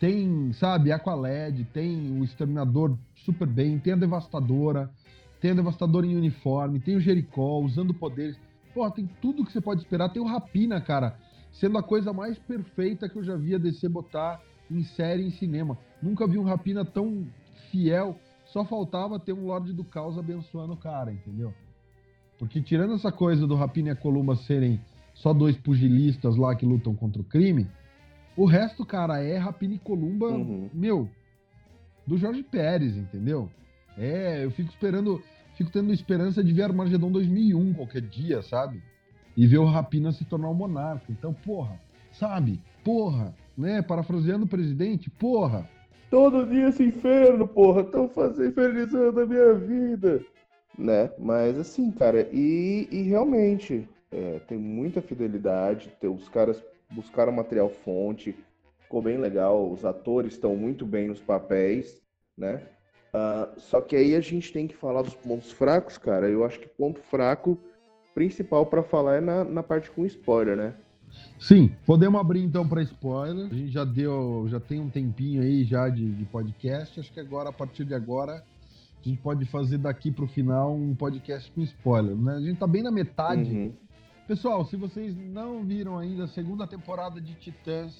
Tem, 0.00 0.52
sabe, 0.54 0.90
Aqualed, 0.90 1.64
tem 1.66 2.18
o 2.18 2.24
Exterminador 2.24 2.96
super 3.14 3.46
bem, 3.46 3.78
tem 3.78 3.92
a 3.92 3.96
Devastadora, 3.96 4.90
tem 5.40 5.52
a 5.52 5.54
Devastadora 5.54 6.06
em 6.06 6.16
uniforme, 6.16 6.80
tem 6.80 6.96
o 6.96 7.00
Jericó 7.00 7.60
usando 7.60 7.94
poderes. 7.94 8.36
Pô, 8.74 8.90
tem 8.90 9.08
tudo 9.20 9.44
que 9.44 9.52
você 9.52 9.60
pode 9.60 9.82
esperar. 9.82 10.08
Tem 10.08 10.22
o 10.22 10.26
Rapina, 10.26 10.80
cara, 10.80 11.18
sendo 11.52 11.78
a 11.78 11.82
coisa 11.82 12.12
mais 12.12 12.38
perfeita 12.38 13.08
que 13.08 13.16
eu 13.16 13.24
já 13.24 13.36
vi 13.36 13.54
a 13.54 13.58
DC 13.58 13.88
botar 13.88 14.40
em 14.70 14.82
série 14.82 15.24
em 15.24 15.30
cinema. 15.30 15.78
Nunca 16.02 16.26
vi 16.26 16.38
um 16.38 16.44
Rapina 16.44 16.84
tão 16.84 17.26
fiel. 17.70 18.18
Só 18.46 18.64
faltava 18.64 19.18
ter 19.18 19.32
um 19.32 19.46
Lorde 19.46 19.72
do 19.72 19.84
Caos 19.84 20.18
abençoando 20.18 20.72
o 20.72 20.76
cara, 20.76 21.12
entendeu? 21.12 21.54
Porque 22.42 22.60
tirando 22.60 22.94
essa 22.94 23.12
coisa 23.12 23.46
do 23.46 23.54
Rapina 23.54 23.90
e 23.90 23.92
a 23.92 23.94
Columba 23.94 24.34
serem 24.34 24.80
só 25.14 25.32
dois 25.32 25.56
pugilistas 25.56 26.36
lá 26.36 26.56
que 26.56 26.66
lutam 26.66 26.92
contra 26.92 27.22
o 27.22 27.24
crime, 27.24 27.68
o 28.36 28.46
resto, 28.46 28.84
cara, 28.84 29.22
é 29.22 29.38
Rapina 29.38 29.74
e 29.74 29.78
Columba, 29.78 30.26
uhum. 30.26 30.68
meu, 30.74 31.08
do 32.04 32.18
Jorge 32.18 32.42
Pérez, 32.42 32.96
entendeu? 32.96 33.48
É, 33.96 34.44
eu 34.44 34.50
fico 34.50 34.68
esperando, 34.70 35.22
fico 35.54 35.70
tendo 35.70 35.92
esperança 35.92 36.42
de 36.42 36.52
ver 36.52 36.64
Armagedon 36.64 37.12
2001 37.12 37.74
qualquer 37.74 38.02
dia, 38.02 38.42
sabe? 38.42 38.82
E 39.36 39.46
ver 39.46 39.58
o 39.58 39.64
Rapina 39.64 40.10
se 40.10 40.24
tornar 40.24 40.50
um 40.50 40.54
monarca. 40.54 41.04
Então, 41.10 41.32
porra, 41.32 41.78
sabe? 42.10 42.60
Porra, 42.82 43.32
né? 43.56 43.82
Parafraseando 43.82 44.46
o 44.46 44.48
presidente, 44.48 45.08
porra. 45.08 45.70
Todo 46.10 46.44
dia 46.44 46.70
esse 46.70 46.82
inferno, 46.82 47.46
porra, 47.46 47.82
estão 47.82 48.08
fazendo 48.08 48.48
infernizando 48.48 49.20
a 49.20 49.26
minha 49.26 49.54
vida 49.54 50.20
né? 50.78 51.10
Mas 51.18 51.58
assim, 51.58 51.90
cara, 51.90 52.28
e, 52.32 52.88
e 52.90 53.02
realmente 53.02 53.88
é, 54.10 54.40
tem 54.46 54.58
muita 54.58 55.00
fidelidade. 55.00 55.92
Tem, 56.00 56.10
os 56.10 56.28
caras 56.28 56.62
buscaram 56.90 57.32
material 57.32 57.70
fonte, 57.70 58.36
ficou 58.80 59.02
bem 59.02 59.18
legal. 59.18 59.70
Os 59.70 59.84
atores 59.84 60.34
estão 60.34 60.54
muito 60.56 60.84
bem 60.84 61.08
nos 61.08 61.20
papéis, 61.20 62.00
né? 62.36 62.62
Uh, 63.14 63.60
só 63.60 63.80
que 63.80 63.94
aí 63.94 64.14
a 64.14 64.20
gente 64.20 64.52
tem 64.52 64.66
que 64.66 64.74
falar 64.74 65.02
dos 65.02 65.14
pontos 65.14 65.52
fracos, 65.52 65.98
cara. 65.98 66.28
Eu 66.28 66.44
acho 66.44 66.58
que 66.58 66.68
ponto 66.68 67.00
fraco 67.00 67.58
principal 68.14 68.64
para 68.66 68.82
falar 68.82 69.16
é 69.16 69.20
na, 69.20 69.44
na 69.44 69.62
parte 69.62 69.90
com 69.90 70.06
spoiler, 70.06 70.56
né? 70.56 70.74
Sim, 71.38 71.70
podemos 71.84 72.18
abrir 72.20 72.42
então 72.42 72.66
para 72.66 72.82
spoiler. 72.82 73.46
A 73.46 73.54
gente 73.54 73.70
já 73.70 73.84
deu, 73.84 74.46
já 74.48 74.58
tem 74.58 74.80
um 74.80 74.88
tempinho 74.88 75.42
aí 75.42 75.64
já 75.64 75.88
de, 75.88 76.10
de 76.10 76.24
podcast. 76.24 76.98
Acho 77.00 77.12
que 77.12 77.20
agora, 77.20 77.50
a 77.50 77.52
partir 77.52 77.84
de 77.84 77.94
agora, 77.94 78.42
a 79.08 79.12
gente 79.12 79.22
pode 79.22 79.44
fazer 79.46 79.78
daqui 79.78 80.10
para 80.10 80.24
o 80.24 80.28
final 80.28 80.74
um 80.74 80.94
podcast 80.94 81.50
com 81.52 81.62
spoiler, 81.62 82.16
né? 82.16 82.34
A 82.34 82.40
gente 82.40 82.58
tá 82.58 82.66
bem 82.66 82.82
na 82.82 82.90
metade. 82.90 83.50
Uhum. 83.50 83.72
Pessoal, 84.26 84.64
se 84.64 84.76
vocês 84.76 85.16
não 85.16 85.64
viram 85.64 85.98
ainda 85.98 86.24
a 86.24 86.28
segunda 86.28 86.66
temporada 86.66 87.20
de 87.20 87.34
Titãs, 87.34 87.92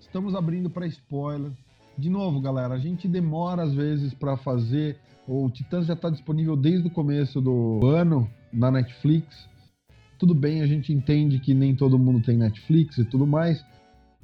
estamos 0.00 0.34
abrindo 0.34 0.70
para 0.70 0.86
spoiler. 0.86 1.50
De 1.96 2.08
novo, 2.08 2.40
galera, 2.40 2.74
a 2.74 2.78
gente 2.78 3.08
demora 3.08 3.62
às 3.62 3.74
vezes 3.74 4.14
para 4.14 4.36
fazer. 4.36 4.96
O 5.26 5.50
Titãs 5.50 5.86
já 5.86 5.94
está 5.94 6.08
disponível 6.08 6.56
desde 6.56 6.86
o 6.86 6.90
começo 6.90 7.40
do 7.40 7.84
ano 7.86 8.30
na 8.52 8.70
Netflix. 8.70 9.48
Tudo 10.18 10.34
bem, 10.34 10.62
a 10.62 10.66
gente 10.66 10.92
entende 10.92 11.38
que 11.38 11.52
nem 11.54 11.74
todo 11.74 11.98
mundo 11.98 12.24
tem 12.24 12.36
Netflix 12.36 12.98
e 12.98 13.04
tudo 13.04 13.26
mais, 13.26 13.64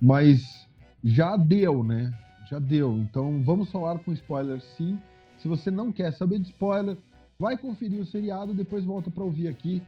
mas 0.01 0.67
já 1.03 1.37
deu, 1.37 1.83
né? 1.85 2.13
Já 2.49 2.59
deu. 2.59 2.97
Então 2.99 3.43
vamos 3.43 3.71
falar 3.71 3.99
com 3.99 4.13
spoiler 4.13 4.61
sim. 4.77 4.99
Se 5.45 5.49
você 5.49 5.71
não 5.71 5.93
quer 5.93 6.11
saber 6.11 6.39
de 6.39 6.49
spoiler, 6.49 6.97
vai 7.39 7.59
conferir 7.59 8.01
o 8.01 8.07
seriado, 8.07 8.55
depois 8.55 8.83
volta 8.83 9.11
para 9.11 9.23
ouvir 9.23 9.47
aqui. 9.47 9.83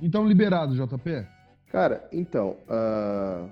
Então, 0.00 0.26
liberado, 0.26 0.74
JP? 0.74 1.26
Cara, 1.70 2.08
então, 2.10 2.56
uh... 2.66 3.46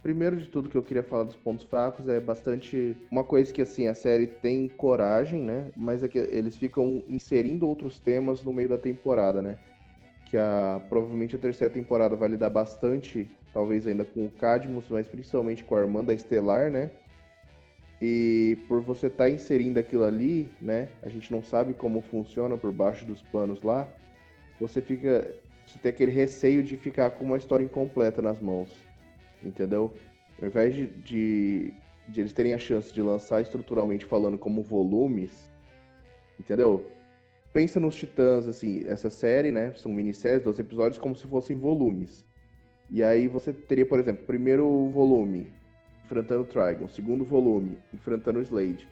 primeiro 0.00 0.36
de 0.36 0.46
tudo 0.46 0.68
que 0.68 0.78
eu 0.78 0.82
queria 0.84 1.02
falar 1.02 1.24
dos 1.24 1.34
pontos 1.34 1.66
fracos 1.66 2.06
é 2.06 2.20
bastante 2.20 2.96
uma 3.10 3.24
coisa 3.24 3.52
que 3.52 3.60
assim 3.60 3.88
a 3.88 3.96
série 3.96 4.28
tem 4.28 4.68
coragem, 4.68 5.42
né? 5.42 5.72
Mas 5.76 6.04
é 6.04 6.08
que 6.08 6.18
eles 6.18 6.54
ficam 6.56 7.02
inserindo 7.08 7.66
outros 7.66 7.98
temas 7.98 8.40
no 8.44 8.52
meio 8.52 8.68
da 8.68 8.78
temporada, 8.78 9.42
né? 9.42 9.58
Que 10.26 10.36
a 10.36 10.80
provavelmente 10.88 11.34
a 11.34 11.38
terceira 11.40 11.74
temporada 11.74 12.14
vai 12.14 12.28
lidar 12.28 12.50
bastante, 12.50 13.28
talvez 13.52 13.88
ainda 13.88 14.04
com 14.04 14.26
o 14.26 14.30
Cadmus, 14.30 14.84
mas 14.88 15.08
principalmente 15.08 15.64
com 15.64 15.74
a 15.74 15.80
irmã 15.80 16.04
da 16.04 16.14
Estelar, 16.14 16.70
né? 16.70 16.92
E 18.04 18.58
por 18.66 18.80
você 18.80 19.06
estar 19.06 19.26
tá 19.26 19.30
inserindo 19.30 19.78
aquilo 19.78 20.02
ali, 20.02 20.50
né? 20.60 20.88
A 21.04 21.08
gente 21.08 21.30
não 21.30 21.40
sabe 21.40 21.72
como 21.72 22.00
funciona 22.02 22.58
por 22.58 22.72
baixo 22.72 23.04
dos 23.04 23.22
panos 23.22 23.62
lá. 23.62 23.88
Você 24.58 24.82
fica. 24.82 25.32
Você 25.64 25.78
tem 25.78 25.90
aquele 25.90 26.10
receio 26.10 26.64
de 26.64 26.76
ficar 26.76 27.10
com 27.10 27.24
uma 27.24 27.36
história 27.36 27.62
incompleta 27.62 28.20
nas 28.20 28.40
mãos. 28.40 28.70
Entendeu? 29.40 29.94
Ao 30.40 30.48
invés 30.48 30.74
de, 30.74 30.86
de, 30.88 31.74
de 32.08 32.20
eles 32.22 32.32
terem 32.32 32.54
a 32.54 32.58
chance 32.58 32.92
de 32.92 33.00
lançar 33.00 33.40
estruturalmente 33.40 34.04
falando 34.04 34.36
como 34.36 34.64
volumes, 34.64 35.48
entendeu? 36.40 36.84
Pensa 37.52 37.78
nos 37.78 37.94
Titãs, 37.94 38.48
assim, 38.48 38.82
essa 38.88 39.10
série, 39.10 39.52
né? 39.52 39.74
São 39.76 39.92
minisséries, 39.92 40.42
12 40.42 40.60
episódios, 40.60 40.98
como 40.98 41.14
se 41.14 41.28
fossem 41.28 41.56
volumes. 41.56 42.24
E 42.90 43.00
aí 43.00 43.28
você 43.28 43.52
teria, 43.52 43.86
por 43.86 44.00
exemplo, 44.00 44.26
primeiro 44.26 44.88
volume, 44.88 45.52
enfrentando 46.12 46.42
o 46.42 46.44
Trigon. 46.44 46.86
Segundo 46.88 47.24
volume, 47.24 47.78
enfrentando 47.92 48.38
o 48.38 48.42
Slade. 48.42 48.86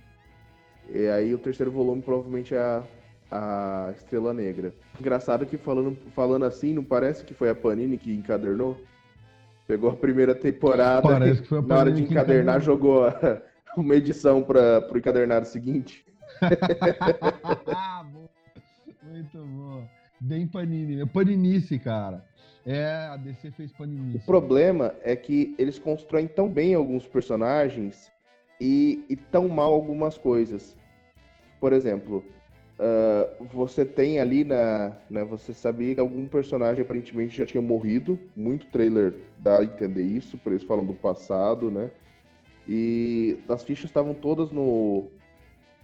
E 0.88 1.06
aí 1.08 1.34
o 1.34 1.38
terceiro 1.38 1.70
volume 1.70 2.00
provavelmente 2.00 2.54
é 2.54 2.58
a, 2.58 2.82
a 3.30 3.92
Estrela 3.94 4.32
Negra. 4.32 4.72
Engraçado 4.98 5.44
que 5.44 5.58
falando, 5.58 5.96
falando 6.14 6.46
assim, 6.46 6.72
não 6.72 6.82
parece 6.82 7.22
que 7.24 7.34
foi 7.34 7.50
a 7.50 7.54
Panini 7.54 7.98
que 7.98 8.12
encadernou? 8.12 8.80
Pegou 9.66 9.90
a 9.90 9.96
primeira 9.96 10.34
temporada 10.34 11.02
parece 11.02 11.42
que 11.42 11.48
foi 11.48 11.58
a 11.58 11.62
na 11.68 11.78
hora 11.78 11.92
de 11.92 12.02
encadernar 12.02 12.60
jogou 12.60 13.06
a, 13.06 13.42
uma 13.76 13.94
edição 13.94 14.42
para 14.42 14.88
o 14.90 14.98
encadernado 14.98 15.46
seguinte. 15.46 16.04
Muito 19.04 19.38
bom. 19.38 19.86
Bem 20.20 20.46
Panini, 20.46 20.96
né? 20.96 21.06
Paninice, 21.06 21.78
cara. 21.78 22.24
É, 22.66 23.08
a 23.10 23.16
DC 23.16 23.50
fez 23.52 23.72
panini. 23.72 24.16
O 24.16 24.20
problema 24.20 24.94
é 25.02 25.16
que 25.16 25.54
eles 25.58 25.78
constroem 25.78 26.26
tão 26.26 26.48
bem 26.48 26.74
alguns 26.74 27.06
personagens 27.06 28.10
e, 28.60 29.04
e 29.08 29.16
tão 29.16 29.48
mal 29.48 29.72
algumas 29.72 30.18
coisas. 30.18 30.76
Por 31.58 31.72
exemplo, 31.72 32.24
uh, 32.78 33.44
você 33.46 33.84
tem 33.84 34.20
ali 34.20 34.44
na. 34.44 34.96
Né, 35.08 35.24
você 35.24 35.52
sabia 35.54 35.94
que 35.94 36.00
algum 36.00 36.26
personagem 36.26 36.82
aparentemente 36.82 37.36
já 37.36 37.46
tinha 37.46 37.62
morrido. 37.62 38.18
Muito 38.36 38.66
trailer 38.66 39.14
dá 39.38 39.58
a 39.58 39.64
entender 39.64 40.02
isso, 40.02 40.36
por 40.38 40.52
eles 40.52 40.64
falam 40.64 40.84
do 40.84 40.94
passado, 40.94 41.70
né? 41.70 41.90
E 42.68 43.38
as 43.48 43.64
fichas 43.64 43.86
estavam 43.86 44.14
todas 44.14 44.50
no, 44.50 45.08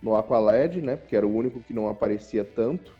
no 0.02 0.14
Aqualed, 0.14 0.80
né? 0.82 0.96
Porque 0.96 1.16
era 1.16 1.26
o 1.26 1.34
único 1.34 1.60
que 1.60 1.72
não 1.72 1.88
aparecia 1.88 2.44
tanto. 2.44 2.94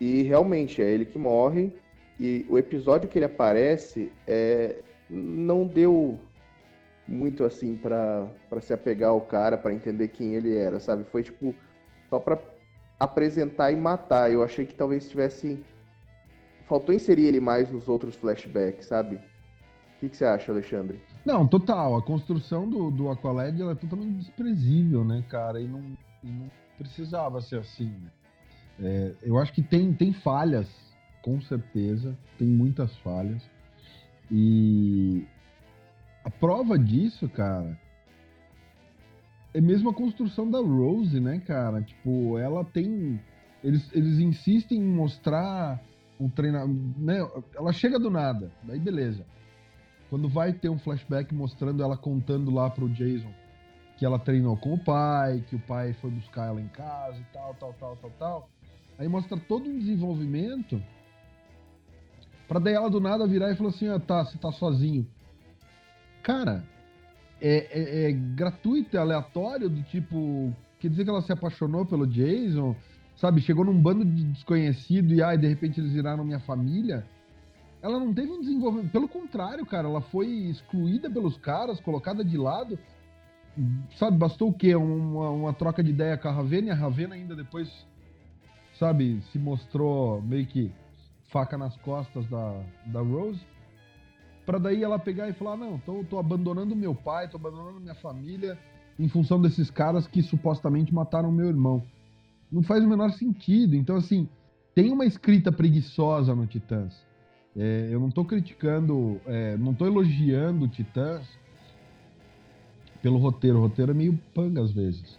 E 0.00 0.22
realmente 0.22 0.82
é 0.82 0.90
ele 0.90 1.04
que 1.04 1.18
morre. 1.18 1.72
E 2.22 2.46
o 2.48 2.56
episódio 2.56 3.08
que 3.08 3.18
ele 3.18 3.24
aparece 3.24 4.12
é, 4.28 4.76
não 5.10 5.66
deu 5.66 6.20
muito 7.08 7.42
assim 7.42 7.76
para 7.76 8.30
se 8.60 8.72
apegar 8.72 9.10
ao 9.10 9.20
cara, 9.22 9.58
para 9.58 9.74
entender 9.74 10.06
quem 10.06 10.36
ele 10.36 10.56
era, 10.56 10.78
sabe? 10.78 11.02
Foi 11.02 11.24
tipo 11.24 11.52
só 12.08 12.20
para 12.20 12.38
apresentar 13.00 13.72
e 13.72 13.76
matar. 13.76 14.30
Eu 14.30 14.44
achei 14.44 14.64
que 14.64 14.72
talvez 14.72 15.10
tivesse 15.10 15.64
faltou 16.68 16.94
inserir 16.94 17.24
ele 17.24 17.40
mais 17.40 17.68
nos 17.72 17.88
outros 17.88 18.14
flashbacks, 18.14 18.86
sabe? 18.86 19.16
O 19.16 19.98
que, 19.98 20.08
que 20.08 20.16
você 20.16 20.24
acha, 20.24 20.52
Alexandre? 20.52 21.00
Não, 21.24 21.44
total. 21.44 21.96
A 21.96 22.02
construção 22.02 22.70
do, 22.70 22.88
do 22.92 23.10
Aqualed 23.10 23.60
ela 23.60 23.72
é 23.72 23.74
totalmente 23.74 24.18
desprezível, 24.18 25.04
né, 25.04 25.24
cara? 25.28 25.60
E 25.60 25.66
não, 25.66 25.80
e 26.22 26.28
não 26.28 26.48
precisava 26.78 27.40
ser 27.40 27.58
assim, 27.58 27.88
né? 27.88 28.10
É, 28.80 29.12
eu 29.24 29.36
acho 29.38 29.52
que 29.52 29.60
tem, 29.60 29.92
tem 29.92 30.12
falhas, 30.12 30.91
com 31.22 31.40
certeza. 31.40 32.16
Tem 32.38 32.46
muitas 32.46 32.94
falhas. 32.98 33.42
E 34.30 35.24
a 36.24 36.30
prova 36.30 36.78
disso, 36.78 37.28
cara, 37.28 37.78
é 39.54 39.60
mesmo 39.60 39.90
a 39.90 39.94
construção 39.94 40.50
da 40.50 40.58
Rose, 40.58 41.20
né, 41.20 41.40
cara? 41.46 41.82
Tipo, 41.82 42.38
ela 42.38 42.64
tem. 42.64 43.20
Eles, 43.62 43.88
eles 43.94 44.18
insistem 44.18 44.78
em 44.78 44.88
mostrar 44.88 45.80
um 46.18 46.28
treinamento. 46.28 46.98
Né? 46.98 47.18
Ela 47.56 47.72
chega 47.72 47.98
do 47.98 48.10
nada, 48.10 48.50
daí 48.62 48.78
beleza. 48.78 49.24
Quando 50.10 50.28
vai 50.28 50.52
ter 50.52 50.68
um 50.68 50.78
flashback 50.78 51.34
mostrando 51.34 51.82
ela 51.82 51.96
contando 51.96 52.50
lá 52.50 52.68
pro 52.68 52.88
Jason 52.88 53.32
que 53.96 54.04
ela 54.04 54.18
treinou 54.18 54.56
com 54.56 54.74
o 54.74 54.78
pai, 54.78 55.44
que 55.48 55.54
o 55.54 55.60
pai 55.60 55.92
foi 55.94 56.10
buscar 56.10 56.48
ela 56.48 56.60
em 56.60 56.68
casa 56.68 57.18
e 57.18 57.24
tal, 57.32 57.54
tal, 57.54 57.72
tal, 57.74 57.96
tal, 57.96 58.10
tal. 58.18 58.48
Aí 58.98 59.06
mostra 59.06 59.38
todo 59.38 59.68
um 59.68 59.78
desenvolvimento 59.78 60.82
para 62.52 62.60
daí 62.60 62.74
ela 62.74 62.90
do 62.90 63.00
nada 63.00 63.26
virar 63.26 63.50
e 63.50 63.56
falar 63.56 63.70
assim: 63.70 63.88
ah, 63.88 63.98
tá, 63.98 64.24
você 64.24 64.36
tá 64.36 64.52
sozinho. 64.52 65.06
Cara, 66.22 66.62
é, 67.40 67.66
é, 67.70 68.10
é 68.10 68.12
gratuito, 68.12 68.94
é 68.94 69.00
aleatório, 69.00 69.70
do 69.70 69.82
tipo. 69.84 70.54
Quer 70.78 70.88
dizer 70.88 71.04
que 71.04 71.10
ela 71.10 71.22
se 71.22 71.32
apaixonou 71.32 71.86
pelo 71.86 72.06
Jason, 72.06 72.76
sabe? 73.16 73.40
Chegou 73.40 73.64
num 73.64 73.80
bando 73.80 74.04
de 74.04 74.24
desconhecido 74.24 75.14
e 75.14 75.22
ai, 75.22 75.38
de 75.38 75.46
repente 75.46 75.80
eles 75.80 75.92
viraram 75.92 76.24
minha 76.24 76.40
família 76.40 77.06
ela 77.82 77.98
não 77.98 78.14
teve 78.14 78.30
um 78.30 78.40
desenvolvimento. 78.40 78.92
Pelo 78.92 79.08
contrário, 79.08 79.66
cara, 79.66 79.88
ela 79.88 80.00
foi 80.00 80.28
excluída 80.28 81.10
pelos 81.10 81.36
caras, 81.36 81.80
colocada 81.80 82.24
de 82.24 82.38
lado. 82.38 82.78
Sabe, 83.96 84.16
bastou 84.16 84.50
o 84.50 84.52
quê? 84.52 84.76
Uma, 84.76 85.30
uma 85.30 85.52
troca 85.52 85.82
de 85.82 85.90
ideia 85.90 86.16
com 86.16 86.28
a 86.28 86.32
Ravena 86.32 86.68
e 86.68 86.70
a 86.70 86.76
Ravena 86.76 87.16
ainda 87.16 87.34
depois, 87.34 87.68
sabe, 88.78 89.20
se 89.32 89.38
mostrou 89.38 90.22
meio 90.22 90.46
que 90.46 90.72
faca 91.32 91.58
nas 91.58 91.76
costas 91.78 92.26
da, 92.28 92.62
da 92.86 93.00
Rose. 93.00 93.40
Pra 94.46 94.58
daí 94.58 94.82
ela 94.84 94.98
pegar 94.98 95.28
e 95.28 95.32
falar: 95.32 95.56
Não, 95.56 95.78
tô, 95.78 96.04
tô 96.04 96.18
abandonando 96.18 96.76
meu 96.76 96.94
pai, 96.94 97.28
tô 97.28 97.36
abandonando 97.36 97.80
minha 97.80 97.94
família 97.94 98.58
em 98.98 99.08
função 99.08 99.40
desses 99.40 99.70
caras 99.70 100.06
que 100.06 100.22
supostamente 100.22 100.94
mataram 100.94 101.32
meu 101.32 101.48
irmão. 101.48 101.82
Não 102.50 102.62
faz 102.62 102.84
o 102.84 102.88
menor 102.88 103.10
sentido. 103.12 103.74
Então, 103.74 103.96
assim, 103.96 104.28
tem 104.74 104.92
uma 104.92 105.06
escrita 105.06 105.50
preguiçosa 105.50 106.34
no 106.34 106.46
Titãs 106.46 107.02
é, 107.56 107.88
eu 107.90 108.00
não 108.00 108.08
estou 108.08 108.24
criticando, 108.24 109.20
é, 109.26 109.56
não 109.58 109.72
estou 109.72 109.86
elogiando 109.86 110.68
Titãs 110.68 111.26
pelo 113.02 113.18
roteiro. 113.18 113.58
O 113.58 113.60
roteiro 113.60 113.92
é 113.92 113.94
meio 113.94 114.18
panga 114.34 114.62
às 114.62 114.72
vezes. 114.72 115.18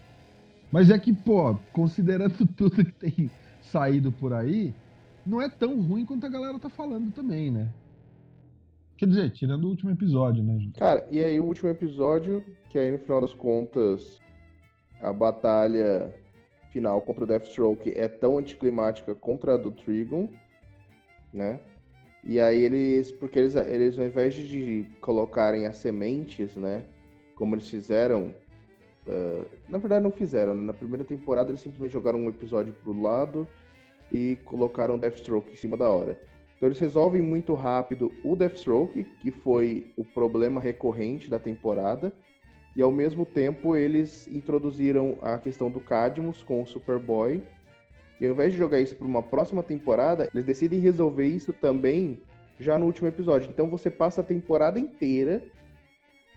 Mas 0.71 0.89
é 0.89 0.97
que, 0.97 1.13
pô, 1.13 1.55
considerando 1.71 2.47
tudo 2.57 2.83
que 2.83 2.91
tem 2.91 3.31
saído 3.61 4.11
por 4.11 4.33
aí, 4.33 4.73
não 5.25 5.41
é 5.41 5.49
tão 5.49 5.81
ruim 5.81 6.05
quanto 6.05 6.25
a 6.25 6.29
galera 6.29 6.59
tá 6.59 6.69
falando 6.69 7.11
também, 7.11 7.51
né? 7.51 7.69
Quer 8.97 9.07
dizer, 9.07 9.31
tirando 9.31 9.65
o 9.65 9.69
último 9.69 9.91
episódio, 9.91 10.43
né, 10.43 10.57
gente? 10.59 10.79
Cara, 10.79 11.05
e 11.09 11.23
aí 11.23 11.39
o 11.39 11.45
último 11.45 11.69
episódio, 11.69 12.43
que 12.69 12.77
aí 12.77 12.91
no 12.91 12.99
final 12.99 13.21
das 13.21 13.33
contas, 13.33 14.21
a 15.01 15.11
batalha 15.11 16.13
final 16.71 17.01
contra 17.01 17.23
o 17.23 17.27
Deathstroke 17.27 17.91
é 17.95 18.07
tão 18.07 18.37
anticlimática 18.37 19.13
contra 19.13 19.55
a 19.55 19.57
do 19.57 19.71
Trigon, 19.71 20.29
né? 21.33 21.59
E 22.23 22.39
aí 22.39 22.63
eles, 22.63 23.11
porque 23.11 23.37
eles, 23.37 23.55
eles 23.55 23.99
ao 23.99 24.05
invés 24.05 24.33
de 24.33 24.87
colocarem 25.01 25.65
as 25.65 25.77
sementes, 25.77 26.55
né, 26.55 26.85
como 27.35 27.55
eles 27.55 27.69
fizeram, 27.69 28.33
uh, 29.05 29.45
na 29.67 29.77
verdade 29.77 30.03
não 30.03 30.11
fizeram, 30.11 30.55
né? 30.55 30.63
na 30.63 30.73
primeira 30.73 31.03
temporada 31.03 31.49
eles 31.49 31.61
simplesmente 31.61 31.91
jogaram 31.91 32.19
um 32.19 32.29
episódio 32.29 32.73
pro 32.81 32.99
lado 32.99 33.47
e 34.13 34.37
colocaram 34.45 34.97
Deathstroke 34.97 35.51
em 35.51 35.55
cima 35.55 35.75
da 35.75 35.89
hora. 35.89 36.19
Então 36.55 36.69
eles 36.69 36.79
resolvem 36.79 37.21
muito 37.21 37.53
rápido 37.55 38.13
o 38.23 38.35
Deathstroke, 38.35 39.03
que 39.21 39.31
foi 39.31 39.91
o 39.97 40.05
problema 40.05 40.61
recorrente 40.61 41.29
da 41.29 41.39
temporada, 41.39 42.13
e 42.75 42.81
ao 42.81 42.91
mesmo 42.91 43.25
tempo 43.25 43.75
eles 43.75 44.27
introduziram 44.27 45.17
a 45.21 45.37
questão 45.37 45.69
do 45.69 45.79
Cadmus 45.79 46.43
com 46.43 46.61
o 46.61 46.67
Superboy, 46.67 47.43
e 48.21 48.25
ao 48.25 48.31
invés 48.31 48.53
de 48.53 48.57
jogar 48.57 48.79
isso 48.79 48.95
para 48.95 49.07
uma 49.07 49.21
próxima 49.21 49.63
temporada, 49.63 50.29
eles 50.33 50.45
decidem 50.45 50.79
resolver 50.79 51.25
isso 51.25 51.51
também 51.51 52.21
já 52.59 52.77
no 52.77 52.85
último 52.85 53.07
episódio. 53.07 53.49
Então 53.49 53.69
você 53.69 53.89
passa 53.89 54.21
a 54.21 54.23
temporada 54.23 54.79
inteira, 54.79 55.43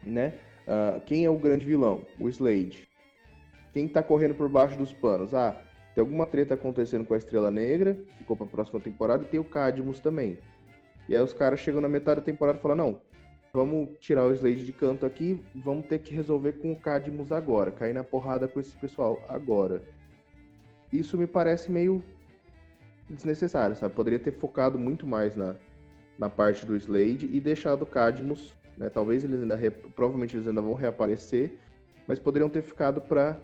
né? 0.03 0.35
Uh, 0.67 1.01
quem 1.03 1.25
é 1.25 1.31
o 1.31 1.39
grande 1.39 1.65
vilão? 1.65 2.03
O 2.19 2.29
Slade. 2.29 2.89
Quem 3.73 3.87
tá 3.87 4.03
correndo 4.03 4.35
por 4.35 4.49
baixo 4.49 4.77
dos 4.77 4.93
panos? 4.93 5.33
Ah, 5.33 5.57
tem 5.97 6.03
alguma 6.03 6.27
treta 6.27 6.55
acontecendo 6.55 7.05
com 7.05 7.15
a 7.15 7.17
Estrela 7.17 7.51
Negra, 7.51 7.99
ficou 8.19 8.37
para 8.37 8.47
a 8.47 8.51
próxima 8.51 8.79
temporada, 8.79 9.25
e 9.25 9.27
tem 9.27 9.41
o 9.41 9.45
Cadmus 9.45 9.99
também. 9.99 10.39
E 11.09 11.17
aí 11.17 11.23
os 11.23 11.33
caras 11.33 11.59
chegam 11.59 11.81
na 11.81 11.89
metade 11.89 12.21
da 12.21 12.25
temporada 12.25 12.59
e 12.59 12.63
falam: 12.63 12.77
não, 12.77 13.01
vamos 13.53 13.99
tirar 13.99 14.25
o 14.25 14.33
Slade 14.33 14.65
de 14.65 14.73
canto 14.73 15.05
aqui, 15.05 15.43
vamos 15.55 15.87
ter 15.87 15.99
que 15.99 16.15
resolver 16.15 16.53
com 16.53 16.71
o 16.71 16.77
Cadmus 16.77 17.33
agora, 17.33 17.73
cair 17.73 17.93
na 17.93 18.05
porrada 18.05 18.47
com 18.47 18.61
esse 18.61 18.77
pessoal 18.77 19.21
agora 19.29 19.83
isso 20.93 21.17
me 21.17 21.27
parece 21.27 21.71
meio 21.71 22.03
desnecessário, 23.09 23.77
sabe? 23.77 23.95
Poderia 23.95 24.19
ter 24.19 24.33
focado 24.33 24.79
muito 24.79 25.07
mais 25.07 25.37
na, 25.37 25.57
na 26.19 26.29
parte 26.29 26.67
do 26.67 26.77
Slade 26.77 27.29
e 27.33 27.41
deixado 27.41 27.83
o 27.83 27.87
Cadmus, 27.87 28.55
né? 28.77 28.89
Talvez 28.89 29.25
eles 29.25 29.41
ainda, 29.41 29.59
provavelmente 29.95 30.37
eles 30.37 30.47
ainda 30.47 30.63
vão 30.63 30.75
reaparecer, 30.75 31.59
mas 32.07 32.19
poderiam 32.19 32.49
ter 32.49 32.63
ficado 32.63 33.01
para 33.01 33.39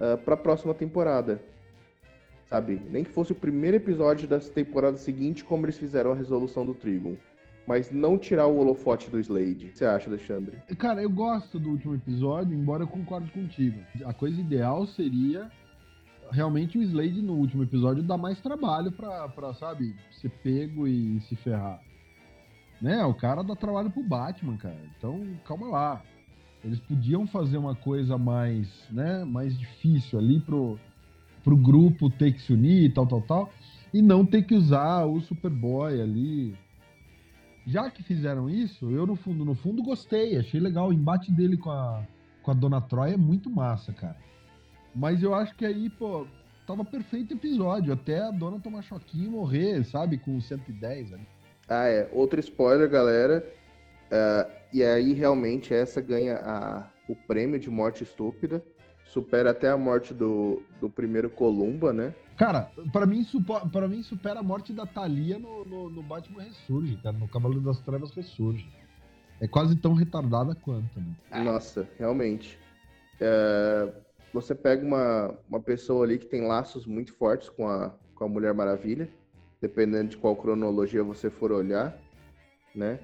uh, 0.00 0.18
para 0.18 0.34
a 0.34 0.36
próxima 0.36 0.74
temporada, 0.74 1.40
sabe? 2.52 2.82
Nem 2.90 3.02
que 3.02 3.10
fosse 3.10 3.32
o 3.32 3.34
primeiro 3.34 3.78
episódio 3.78 4.28
da 4.28 4.38
temporada 4.38 4.98
seguinte, 4.98 5.42
como 5.42 5.64
eles 5.64 5.78
fizeram 5.78 6.12
a 6.12 6.14
resolução 6.14 6.66
do 6.66 6.74
Trigon. 6.74 7.16
Mas 7.66 7.90
não 7.90 8.18
tirar 8.18 8.46
o 8.46 8.58
holofote 8.58 9.08
do 9.08 9.18
Slade. 9.18 9.66
O 9.66 9.70
que 9.70 9.78
você 9.78 9.86
acha, 9.86 10.10
Alexandre? 10.10 10.58
Cara, 10.76 11.02
eu 11.02 11.08
gosto 11.08 11.58
do 11.58 11.70
último 11.70 11.94
episódio, 11.94 12.54
embora 12.54 12.82
eu 12.82 12.88
concorde 12.88 13.30
contigo. 13.30 13.80
A 14.04 14.12
coisa 14.12 14.38
ideal 14.38 14.86
seria 14.86 15.50
realmente 16.30 16.76
o 16.76 16.82
Slade 16.82 17.22
no 17.22 17.34
último 17.34 17.62
episódio 17.62 18.02
dá 18.02 18.18
mais 18.18 18.40
trabalho 18.40 18.90
pra, 18.92 19.28
pra 19.28 19.54
sabe, 19.54 19.94
ser 20.10 20.28
pego 20.42 20.86
e 20.86 21.20
se 21.22 21.36
ferrar. 21.36 21.80
Né? 22.80 23.02
O 23.04 23.14
cara 23.14 23.42
dá 23.42 23.54
trabalho 23.54 23.90
pro 23.90 24.02
Batman, 24.02 24.56
cara. 24.56 24.80
Então, 24.98 25.24
calma 25.46 25.68
lá. 25.68 26.02
Eles 26.64 26.80
podiam 26.80 27.26
fazer 27.26 27.58
uma 27.58 27.74
coisa 27.74 28.18
mais, 28.18 28.68
né, 28.90 29.24
mais 29.24 29.58
difícil 29.58 30.18
ali 30.18 30.40
pro, 30.40 30.78
pro 31.42 31.56
grupo 31.56 32.10
ter 32.10 32.32
que 32.32 32.42
se 32.42 32.52
unir 32.52 32.84
e 32.84 32.90
tal, 32.90 33.06
tal, 33.06 33.22
tal. 33.22 33.52
E 33.92 34.00
não 34.00 34.24
ter 34.24 34.42
que 34.42 34.54
usar 34.54 35.04
o 35.04 35.20
Superboy 35.20 36.00
ali. 36.00 36.56
Já 37.66 37.90
que 37.90 38.02
fizeram 38.02 38.50
isso, 38.50 38.90
eu 38.90 39.06
no 39.06 39.14
fundo, 39.14 39.44
no 39.44 39.54
fundo 39.54 39.82
gostei, 39.82 40.36
achei 40.36 40.58
legal. 40.58 40.88
O 40.88 40.92
embate 40.92 41.30
dele 41.30 41.56
com 41.56 41.70
a, 41.70 42.02
com 42.42 42.50
a 42.50 42.54
Dona 42.54 42.80
Troia 42.80 43.14
é 43.14 43.16
muito 43.16 43.48
massa, 43.50 43.92
cara. 43.92 44.16
Mas 44.94 45.22
eu 45.22 45.34
acho 45.34 45.54
que 45.54 45.64
aí, 45.64 45.88
pô, 45.88 46.26
tava 46.66 46.84
perfeito 46.84 47.34
episódio, 47.34 47.92
até 47.92 48.20
a 48.20 48.30
dona 48.30 48.60
tomar 48.60 48.82
choquinho 48.82 49.26
e 49.26 49.30
morrer, 49.30 49.84
sabe, 49.84 50.18
com 50.18 50.40
110 50.40 51.12
ali. 51.12 51.26
Ah, 51.68 51.86
é. 51.86 52.08
Outro 52.12 52.40
spoiler, 52.40 52.88
galera. 52.88 53.44
Uh, 54.06 54.52
e 54.72 54.82
aí, 54.82 55.12
realmente, 55.12 55.72
essa 55.72 56.00
ganha 56.00 56.36
a, 56.36 56.86
o 57.08 57.16
prêmio 57.16 57.58
de 57.58 57.70
morte 57.70 58.02
estúpida. 58.02 58.62
Supera 59.06 59.50
até 59.50 59.68
a 59.68 59.76
morte 59.76 60.14
do, 60.14 60.62
do 60.80 60.88
primeiro 60.88 61.28
Columba, 61.28 61.92
né? 61.92 62.14
Cara, 62.36 62.70
para 62.92 63.06
mim, 63.06 63.24
para 63.70 63.86
mim 63.86 64.02
supera 64.02 64.40
a 64.40 64.42
morte 64.42 64.72
da 64.72 64.86
Thalia 64.86 65.38
no, 65.38 65.64
no, 65.64 65.90
no, 65.90 66.02
Batman 66.02 66.42
Ressurge, 66.42 66.96
cara. 67.02 67.16
No 67.16 67.28
Cavaleiro 67.28 67.62
das 67.62 67.78
Trevas 67.80 68.10
Ressurge. 68.12 68.66
É 69.40 69.46
quase 69.46 69.76
tão 69.76 69.92
retardada 69.92 70.54
quanto, 70.54 70.98
né? 70.98 71.14
Nossa, 71.44 71.88
realmente. 71.98 72.58
É, 73.20 73.92
você 74.32 74.54
pega 74.54 74.84
uma, 74.84 75.36
uma 75.48 75.60
pessoa 75.60 76.04
ali 76.04 76.18
que 76.18 76.26
tem 76.26 76.46
laços 76.46 76.86
muito 76.86 77.12
fortes 77.12 77.48
com 77.50 77.68
a, 77.68 77.92
com 78.14 78.24
a 78.24 78.28
Mulher 78.28 78.54
Maravilha, 78.54 79.08
dependendo 79.60 80.10
de 80.10 80.16
qual 80.16 80.34
cronologia 80.34 81.04
você 81.04 81.28
for 81.28 81.52
olhar, 81.52 81.96
né? 82.74 82.98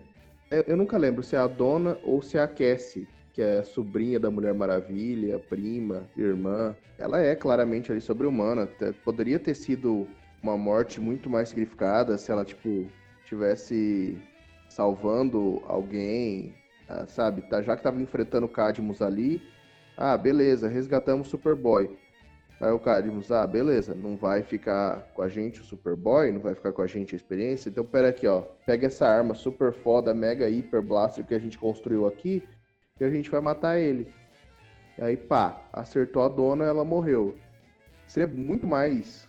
Eu, 0.51 0.63
eu 0.69 0.77
nunca 0.77 0.97
lembro 0.97 1.23
se 1.23 1.37
é 1.37 1.39
a 1.39 1.47
Dona 1.47 1.99
ou 2.03 2.23
se 2.23 2.39
é 2.39 2.43
a 2.43 2.49
Cassie 2.49 3.07
que 3.39 3.43
é 3.43 3.63
sobrinha 3.63 4.19
da 4.19 4.33
Mulher 4.33 4.53
Maravilha, 4.53 5.39
prima, 5.39 6.09
irmã. 6.17 6.75
Ela 6.99 7.21
é 7.21 7.37
claramente 7.37 7.93
ali 7.93 8.01
sobre-humana. 8.01 8.69
Poderia 9.05 9.39
ter 9.39 9.55
sido 9.55 10.09
uma 10.43 10.57
morte 10.57 11.01
muito 11.01 11.31
mais 11.31 11.51
significada 11.51 12.19
se 12.19 12.33
ela, 12.33 12.45
tipo, 12.45 12.89
tivesse 13.27 14.21
salvando 14.69 15.63
alguém, 15.69 16.53
ah, 16.89 17.07
sabe? 17.07 17.43
Tá, 17.43 17.63
já 17.63 17.77
que 17.77 17.83
tava 17.85 18.03
enfrentando 18.03 18.49
Cadmus 18.49 19.01
ali, 19.01 19.41
ah, 19.97 20.17
beleza, 20.17 20.67
resgatamos 20.67 21.29
o 21.29 21.31
Superboy. 21.31 21.97
Aí 22.61 22.73
o 22.73 22.81
Cadmus, 22.81 23.31
ah, 23.31 23.47
beleza, 23.47 23.95
não 23.95 24.17
vai 24.17 24.43
ficar 24.43 25.13
com 25.15 25.23
a 25.23 25.29
gente 25.29 25.61
o 25.61 25.65
Superboy, 25.65 26.33
não 26.33 26.41
vai 26.41 26.57
ficar 26.57 26.73
com 26.73 26.83
a 26.83 26.89
gente 26.89 27.15
a 27.15 27.17
experiência. 27.17 27.69
Então, 27.69 27.85
pera 27.85 28.09
aqui, 28.09 28.27
ó, 28.27 28.41
pega 28.67 28.89
essa 28.89 29.07
arma 29.07 29.33
super 29.33 29.73
foda, 29.73 30.13
mega 30.13 30.51
hiper 30.51 30.83
blaster 30.83 31.25
que 31.25 31.37
a 31.37 31.39
gente 31.39 31.57
construiu 31.57 32.05
aqui 32.05 32.43
e 33.01 33.05
a 33.05 33.11
gente 33.11 33.31
vai 33.31 33.41
matar 33.41 33.79
ele. 33.79 34.09
E 34.97 35.03
aí, 35.03 35.17
pá, 35.17 35.63
acertou 35.73 36.23
a 36.23 36.29
dona, 36.29 36.65
ela 36.65 36.85
morreu. 36.85 37.37
Seria 38.07 38.27
muito 38.27 38.67
mais 38.67 39.29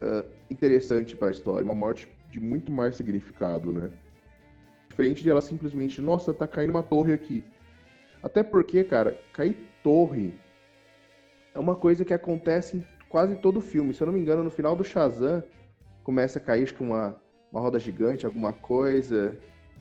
uh, 0.00 0.24
interessante 0.50 1.16
para 1.16 1.28
a 1.28 1.30
história, 1.30 1.64
uma 1.64 1.74
morte 1.74 2.08
de 2.30 2.40
muito 2.40 2.72
mais 2.72 2.96
significado, 2.96 3.72
né? 3.72 3.90
Diferente 4.88 5.22
de 5.22 5.30
ela 5.30 5.40
simplesmente, 5.40 6.00
nossa, 6.00 6.32
tá 6.32 6.46
caindo 6.46 6.70
uma 6.70 6.82
torre 6.82 7.12
aqui. 7.12 7.44
Até 8.22 8.42
porque, 8.42 8.84
cara, 8.84 9.20
cair 9.32 9.56
torre 9.82 10.34
é 11.54 11.58
uma 11.58 11.76
coisa 11.76 12.04
que 12.04 12.14
acontece 12.14 12.78
em 12.78 12.84
quase 13.08 13.36
todo 13.36 13.60
filme. 13.60 13.92
Se 13.92 14.02
eu 14.02 14.06
não 14.06 14.14
me 14.14 14.20
engano, 14.20 14.42
no 14.42 14.50
final 14.50 14.74
do 14.74 14.84
Shazam, 14.84 15.42
começa 16.02 16.38
a 16.38 16.42
cair 16.42 16.72
que 16.72 16.82
uma, 16.82 17.20
uma 17.52 17.60
roda 17.60 17.78
gigante, 17.78 18.24
alguma 18.24 18.52
coisa. 18.52 19.36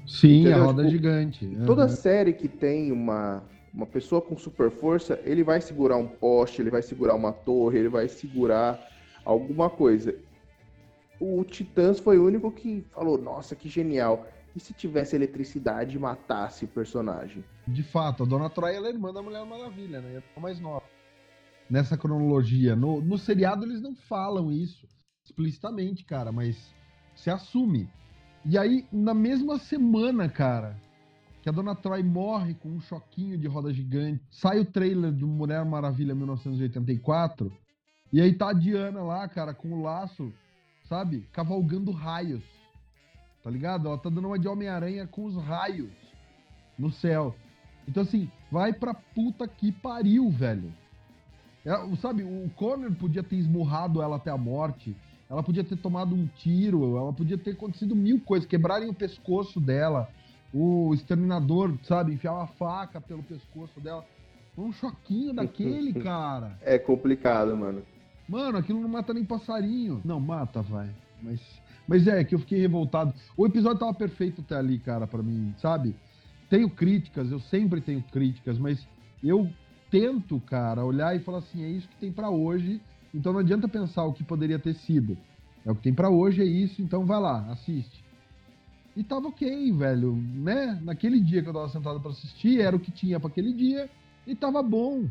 Sim, 0.07 0.41
Entendeu? 0.41 0.61
a 0.61 0.65
roda 0.65 0.83
tipo, 0.83 0.91
gigante. 0.91 1.45
Uhum. 1.45 1.65
Toda 1.65 1.87
série 1.87 2.33
que 2.33 2.47
tem 2.47 2.91
uma, 2.91 3.43
uma 3.73 3.85
pessoa 3.85 4.21
com 4.21 4.37
super 4.37 4.69
força, 4.69 5.19
ele 5.23 5.43
vai 5.43 5.61
segurar 5.61 5.97
um 5.97 6.07
poste, 6.07 6.61
ele 6.61 6.69
vai 6.69 6.81
segurar 6.81 7.15
uma 7.15 7.31
torre, 7.31 7.79
ele 7.79 7.89
vai 7.89 8.07
segurar 8.07 8.79
alguma 9.25 9.69
coisa. 9.69 10.15
O 11.19 11.43
Titãs 11.43 11.99
foi 11.99 12.17
o 12.17 12.25
único 12.25 12.51
que 12.51 12.83
falou: 12.91 13.17
Nossa, 13.17 13.55
que 13.55 13.69
genial. 13.69 14.27
E 14.55 14.59
se 14.59 14.71
tivesse 14.71 15.15
eletricidade 15.15 15.95
e 15.95 15.99
matasse 15.99 16.65
o 16.65 16.67
personagem? 16.67 17.43
De 17.67 17.81
fato, 17.81 18.21
a 18.21 18.25
Dona 18.25 18.49
Troia 18.49 18.77
é 18.77 18.89
irmã 18.89 19.11
da 19.11 19.21
Mulher 19.21 19.43
Maravilha, 19.45 19.99
né? 19.99 20.21
É 20.35 20.39
mais 20.39 20.59
nova. 20.59 20.83
Nessa 21.67 21.97
cronologia. 21.97 22.75
No, 22.75 23.01
no 23.01 23.17
seriado 23.17 23.65
eles 23.65 23.81
não 23.81 23.95
falam 23.95 24.51
isso 24.51 24.87
explicitamente, 25.25 26.03
cara, 26.03 26.31
mas 26.31 26.73
se 27.15 27.29
assume. 27.29 27.89
E 28.45 28.57
aí, 28.57 28.85
na 28.91 29.13
mesma 29.13 29.57
semana, 29.57 30.27
cara, 30.27 30.75
que 31.41 31.47
a 31.47 31.51
Dona 31.51 31.73
Troy 31.75 32.03
morre 32.03 32.53
com 32.55 32.69
um 32.69 32.81
choquinho 32.81 33.37
de 33.37 33.47
roda 33.47 33.73
gigante, 33.73 34.21
sai 34.29 34.59
o 34.59 34.65
trailer 34.65 35.13
do 35.13 35.25
Mulher 35.25 35.63
Maravilha 35.63 36.13
1984, 36.13 37.51
e 38.11 38.19
aí 38.19 38.33
tá 38.33 38.49
a 38.49 38.53
Diana 38.53 39.01
lá, 39.01 39.27
cara, 39.29 39.53
com 39.53 39.71
o 39.71 39.81
laço, 39.81 40.31
sabe? 40.89 41.27
Cavalgando 41.31 41.91
raios. 41.91 42.43
Tá 43.41 43.49
ligado? 43.49 43.87
Ela 43.87 43.97
tá 43.97 44.09
dando 44.09 44.27
uma 44.27 44.37
de 44.37 44.47
Homem-Aranha 44.47 45.07
com 45.07 45.25
os 45.25 45.35
raios 45.35 45.91
no 46.77 46.91
céu. 46.91 47.35
Então, 47.87 48.03
assim, 48.03 48.29
vai 48.51 48.73
pra 48.73 48.93
puta 48.93 49.47
que 49.47 49.71
pariu, 49.71 50.29
velho. 50.29 50.71
É, 51.65 51.95
sabe, 51.95 52.23
o 52.23 52.49
Connor 52.55 52.93
podia 52.95 53.23
ter 53.23 53.37
esmurrado 53.37 54.01
ela 54.01 54.17
até 54.17 54.29
a 54.29 54.37
morte 54.37 54.95
ela 55.29 55.41
podia 55.41 55.63
ter 55.63 55.77
tomado 55.77 56.13
um 56.13 56.27
tiro, 56.37 56.97
ela 56.97 57.11
podia 57.13 57.37
ter 57.37 57.51
acontecido 57.51 57.95
mil 57.95 58.19
coisas, 58.19 58.47
quebrarem 58.47 58.89
o 58.89 58.93
pescoço 58.93 59.59
dela, 59.59 60.09
o 60.53 60.93
exterminador, 60.93 61.73
sabe, 61.83 62.13
enfiar 62.13 62.33
uma 62.33 62.47
faca 62.47 63.01
pelo 63.01 63.23
pescoço 63.23 63.79
dela. 63.79 64.05
Um 64.57 64.71
choquinho 64.71 65.33
daquele, 65.33 65.93
cara. 66.01 66.57
É 66.61 66.77
complicado, 66.77 67.55
mano. 67.57 67.81
Mano, 68.27 68.57
aquilo 68.57 68.79
não 68.79 68.87
mata 68.87 69.13
nem 69.13 69.25
passarinho. 69.25 70.01
Não, 70.05 70.19
mata, 70.19 70.61
vai. 70.61 70.89
Mas, 71.21 71.39
mas 71.87 72.07
é, 72.07 72.23
que 72.23 72.35
eu 72.35 72.39
fiquei 72.39 72.59
revoltado. 72.59 73.13
O 73.35 73.45
episódio 73.45 73.79
tava 73.79 73.93
perfeito 73.93 74.41
até 74.41 74.55
ali, 74.55 74.77
cara, 74.77 75.07
para 75.07 75.23
mim, 75.23 75.53
sabe? 75.59 75.95
Tenho 76.49 76.69
críticas, 76.69 77.31
eu 77.31 77.39
sempre 77.39 77.81
tenho 77.81 78.03
críticas, 78.11 78.59
mas 78.59 78.87
eu 79.23 79.49
tento, 79.89 80.39
cara, 80.41 80.85
olhar 80.85 81.15
e 81.15 81.19
falar 81.19 81.39
assim, 81.39 81.63
é 81.63 81.67
isso 81.67 81.87
que 81.87 81.95
tem 81.95 82.11
para 82.11 82.29
hoje 82.29 82.79
então 83.13 83.31
não 83.31 83.39
adianta 83.39 83.67
pensar 83.67 84.03
o 84.05 84.13
que 84.13 84.23
poderia 84.23 84.59
ter 84.59 84.73
sido. 84.73 85.17
É 85.65 85.71
o 85.71 85.75
que 85.75 85.83
tem 85.83 85.93
para 85.93 86.09
hoje, 86.09 86.41
é 86.41 86.45
isso, 86.45 86.81
então 86.81 87.05
vai 87.05 87.19
lá, 87.19 87.51
assiste. 87.51 88.03
E 88.95 89.03
tava 89.03 89.27
ok, 89.27 89.71
velho, 89.71 90.15
né? 90.15 90.79
Naquele 90.83 91.19
dia 91.19 91.41
que 91.41 91.49
eu 91.49 91.53
tava 91.53 91.69
sentado 91.69 91.99
para 91.99 92.11
assistir, 92.11 92.61
era 92.61 92.75
o 92.75 92.79
que 92.79 92.91
tinha 92.91 93.19
para 93.19 93.29
aquele 93.29 93.53
dia 93.53 93.89
e 94.27 94.35
tava 94.35 94.61
bom, 94.61 95.09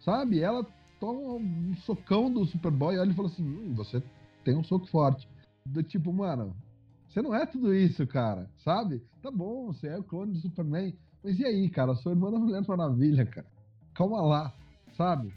sabe? 0.00 0.40
Ela 0.40 0.66
toma 0.98 1.34
um 1.34 1.74
socão 1.84 2.30
do 2.32 2.44
Superboy, 2.44 2.98
olha 2.98 3.10
e 3.10 3.14
fala 3.14 3.28
assim: 3.28 3.44
hum, 3.44 3.74
você 3.74 4.02
tem 4.44 4.56
um 4.56 4.64
soco 4.64 4.86
forte. 4.86 5.28
Do 5.64 5.82
tipo, 5.82 6.12
mano, 6.12 6.56
você 7.08 7.22
não 7.22 7.34
é 7.34 7.46
tudo 7.46 7.74
isso, 7.74 8.06
cara, 8.06 8.48
sabe? 8.64 9.02
Tá 9.22 9.30
bom, 9.30 9.66
você 9.66 9.88
é 9.88 9.98
o 9.98 10.02
clone 10.02 10.32
do 10.32 10.38
Superman, 10.38 10.94
mas 11.22 11.38
e 11.38 11.44
aí, 11.44 11.68
cara? 11.68 11.94
Sua 11.94 12.12
irmã 12.12 12.30
da 12.30 12.38
Mulher 12.38 12.64
Maravilha, 12.66 13.26
cara. 13.26 13.46
Calma 13.94 14.20
lá, 14.22 14.54
sabe? 14.96 15.32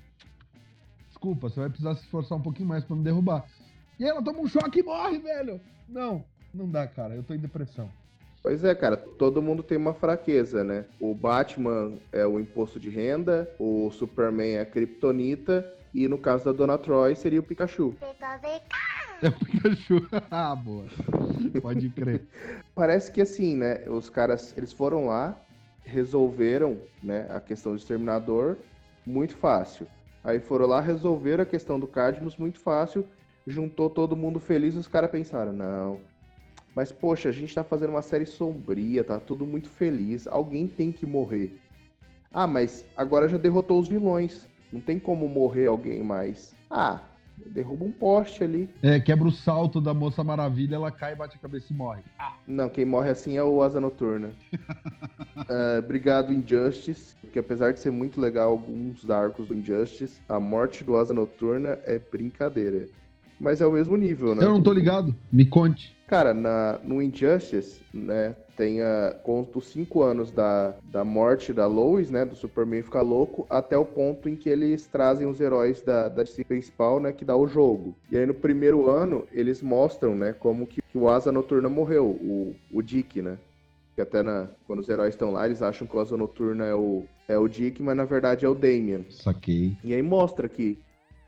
Desculpa, 1.23 1.47
você 1.49 1.61
vai 1.61 1.69
precisar 1.69 1.95
se 1.95 2.03
esforçar 2.03 2.37
um 2.37 2.41
pouquinho 2.41 2.67
mais 2.67 2.83
para 2.83 2.97
me 2.97 3.03
derrubar. 3.03 3.45
E 3.97 4.03
aí 4.03 4.09
ela 4.09 4.21
toma 4.21 4.41
um 4.41 4.47
choque 4.47 4.81
e 4.81 4.83
morre, 4.83 5.19
velho. 5.19 5.61
Não, 5.87 6.23
não 6.53 6.69
dá, 6.69 6.85
cara. 6.85 7.15
Eu 7.15 7.23
tô 7.23 7.33
em 7.33 7.39
depressão. 7.39 7.89
Pois 8.41 8.61
é, 8.65 8.75
cara, 8.75 8.97
todo 8.97 9.41
mundo 9.41 9.63
tem 9.63 9.77
uma 9.77 9.93
fraqueza, 9.93 10.65
né? 10.65 10.83
O 10.99 11.15
Batman 11.15 11.93
é 12.11 12.27
o 12.27 12.37
imposto 12.41 12.77
de 12.77 12.89
renda, 12.89 13.49
o 13.57 13.89
Superman 13.91 14.55
é 14.55 14.61
a 14.61 14.65
Kryptonita 14.65 15.65
e 15.93 16.09
no 16.09 16.17
caso 16.17 16.43
da 16.43 16.51
Dona 16.51 16.77
Troy 16.77 17.15
seria 17.15 17.39
o 17.39 17.43
Pikachu. 17.43 17.95
É 19.21 19.29
o 19.29 19.31
Pikachu. 19.31 20.05
ah, 20.29 20.53
boa. 20.53 20.85
Pode 21.61 21.89
crer. 21.91 22.27
Parece 22.75 23.09
que 23.09 23.21
assim, 23.21 23.55
né? 23.55 23.85
Os 23.87 24.09
caras, 24.09 24.53
eles 24.57 24.73
foram 24.73 25.05
lá, 25.05 25.41
resolveram, 25.85 26.81
né, 27.01 27.27
a 27.29 27.39
questão 27.39 27.71
do 27.71 27.77
exterminador 27.77 28.57
muito 29.05 29.37
fácil. 29.37 29.87
Aí 30.23 30.39
foram 30.39 30.67
lá, 30.67 30.79
resolveram 30.79 31.43
a 31.43 31.45
questão 31.45 31.79
do 31.79 31.87
Cadmus 31.87 32.37
muito 32.37 32.59
fácil, 32.59 33.05
juntou 33.45 33.89
todo 33.89 34.15
mundo 34.15 34.39
feliz, 34.39 34.75
os 34.75 34.87
caras 34.87 35.11
pensaram, 35.11 35.51
não. 35.51 35.99
Mas 36.75 36.91
poxa, 36.91 37.29
a 37.29 37.31
gente 37.31 37.53
tá 37.53 37.63
fazendo 37.63 37.91
uma 37.91 38.01
série 38.01 38.25
sombria, 38.25 39.03
tá 39.03 39.19
tudo 39.19 39.45
muito 39.45 39.69
feliz, 39.69 40.25
alguém 40.27 40.67
tem 40.67 40.91
que 40.91 41.05
morrer. 41.05 41.59
Ah, 42.31 42.47
mas 42.47 42.85
agora 42.95 43.27
já 43.27 43.37
derrotou 43.37 43.79
os 43.79 43.87
vilões, 43.87 44.47
não 44.71 44.81
tem 44.81 44.97
como 44.97 45.27
morrer 45.27 45.67
alguém 45.67 46.01
mais. 46.01 46.55
Ah, 46.69 47.01
derruba 47.37 47.85
um 47.85 47.91
poste 47.91 48.43
ali. 48.43 48.69
É, 48.81 48.99
quebra 48.99 49.27
o 49.27 49.31
salto 49.31 49.79
da 49.79 49.93
Moça 49.93 50.23
Maravilha, 50.23 50.75
ela 50.75 50.91
cai, 50.91 51.15
bate 51.15 51.37
a 51.37 51.39
cabeça 51.39 51.71
e 51.71 51.75
morre. 51.75 52.01
Ah. 52.17 52.33
Não, 52.47 52.69
quem 52.69 52.85
morre 52.85 53.09
assim 53.09 53.37
é 53.37 53.43
o 53.43 53.61
Asa 53.61 53.79
Noturna. 53.79 54.31
uh, 54.53 55.79
obrigado, 55.83 56.33
Injustice, 56.33 57.15
porque 57.21 57.39
apesar 57.39 57.73
de 57.73 57.79
ser 57.79 57.91
muito 57.91 58.19
legal 58.19 58.51
alguns 58.51 59.09
arcos 59.09 59.47
do 59.47 59.55
Injustice, 59.55 60.21
a 60.27 60.39
morte 60.39 60.83
do 60.83 60.95
Asa 60.97 61.13
Noturna 61.13 61.79
é 61.85 61.99
brincadeira. 61.99 62.87
Mas 63.39 63.61
é 63.61 63.65
o 63.65 63.71
mesmo 63.71 63.97
nível, 63.97 64.35
né? 64.35 64.43
Eu 64.43 64.49
não 64.49 64.61
tô 64.61 64.71
ligado, 64.71 65.13
me 65.31 65.45
conte. 65.45 65.95
Cara, 66.07 66.33
na, 66.33 66.79
no 66.83 67.01
Injustice, 67.01 67.81
né, 67.93 68.35
tem 68.55 68.81
a, 68.81 69.15
conta 69.23 69.57
os 69.57 69.67
cinco 69.67 70.03
anos 70.03 70.31
da, 70.31 70.75
da 70.83 71.03
morte 71.03 71.53
da 71.53 71.65
Lois, 71.65 72.09
né, 72.09 72.25
do 72.25 72.35
Superman 72.35 72.81
ficar 72.81 73.01
louco, 73.01 73.45
até 73.49 73.77
o 73.77 73.85
ponto 73.85 74.29
em 74.29 74.35
que 74.35 74.49
eles 74.49 74.85
trazem 74.87 75.27
os 75.27 75.39
heróis 75.39 75.81
da, 75.81 76.07
da 76.09 76.23
DC 76.23 76.43
principal, 76.43 76.99
né, 76.99 77.11
que 77.11 77.25
dá 77.25 77.35
o 77.35 77.47
jogo. 77.47 77.95
E 78.11 78.17
aí 78.17 78.25
no 78.25 78.33
primeiro 78.33 78.89
ano, 78.89 79.27
eles 79.31 79.61
mostram, 79.61 80.15
né, 80.15 80.33
como 80.33 80.67
que, 80.67 80.81
que 80.81 80.97
o 80.97 81.09
Asa 81.09 81.31
Noturna 81.31 81.69
morreu, 81.69 82.05
o, 82.05 82.55
o 82.71 82.81
Dick, 82.81 83.21
né. 83.21 83.37
Que 83.95 84.01
até 84.01 84.23
na, 84.23 84.47
quando 84.65 84.79
os 84.79 84.89
heróis 84.89 85.13
estão 85.13 85.31
lá, 85.31 85.45
eles 85.45 85.61
acham 85.61 85.85
que 85.85 85.95
o 85.95 85.99
Asa 85.99 86.17
Noturna 86.17 86.65
é 86.65 86.73
o, 86.73 87.03
é 87.27 87.37
o 87.37 87.47
Dick, 87.47 87.81
mas 87.81 87.95
na 87.95 88.05
verdade 88.05 88.45
é 88.45 88.49
o 88.49 88.55
Damian. 88.55 89.01
Saquei. 89.09 89.77
E 89.83 89.93
aí 89.93 90.01
mostra 90.01 90.49
que 90.49 90.79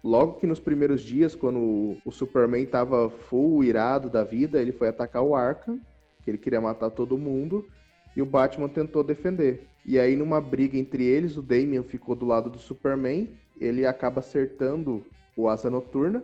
Logo 0.05 0.33
que 0.33 0.45
nos 0.45 0.59
primeiros 0.59 1.01
dias, 1.01 1.33
quando 1.33 1.97
o 2.05 2.11
Superman 2.11 2.63
tava 2.67 3.09
full 3.09 3.63
irado 3.63 4.07
da 4.07 4.23
vida, 4.23 4.61
ele 4.61 4.71
foi 4.71 4.87
atacar 4.87 5.23
o 5.23 5.33
Arkham, 5.33 5.79
que 6.25 6.31
ele 6.31 6.37
queria 6.39 6.59
matar 6.59 6.89
todo 6.89 7.17
mundo. 7.17 7.65
e 8.17 8.21
o 8.21 8.25
Batman 8.25 8.69
tentou 8.69 9.03
defender. 9.03 9.67
E 9.85 9.99
aí, 9.99 10.15
numa 10.15 10.39
briga 10.39 10.77
entre 10.77 11.03
eles, 11.03 11.35
o 11.37 11.41
Damian 11.41 11.83
ficou 11.83 12.15
do 12.15 12.25
lado 12.25 12.49
do 12.49 12.57
Superman, 12.57 13.29
ele 13.59 13.85
acaba 13.85 14.21
acertando 14.21 15.05
o 15.35 15.49
Asa 15.49 15.69
Noturna. 15.69 16.23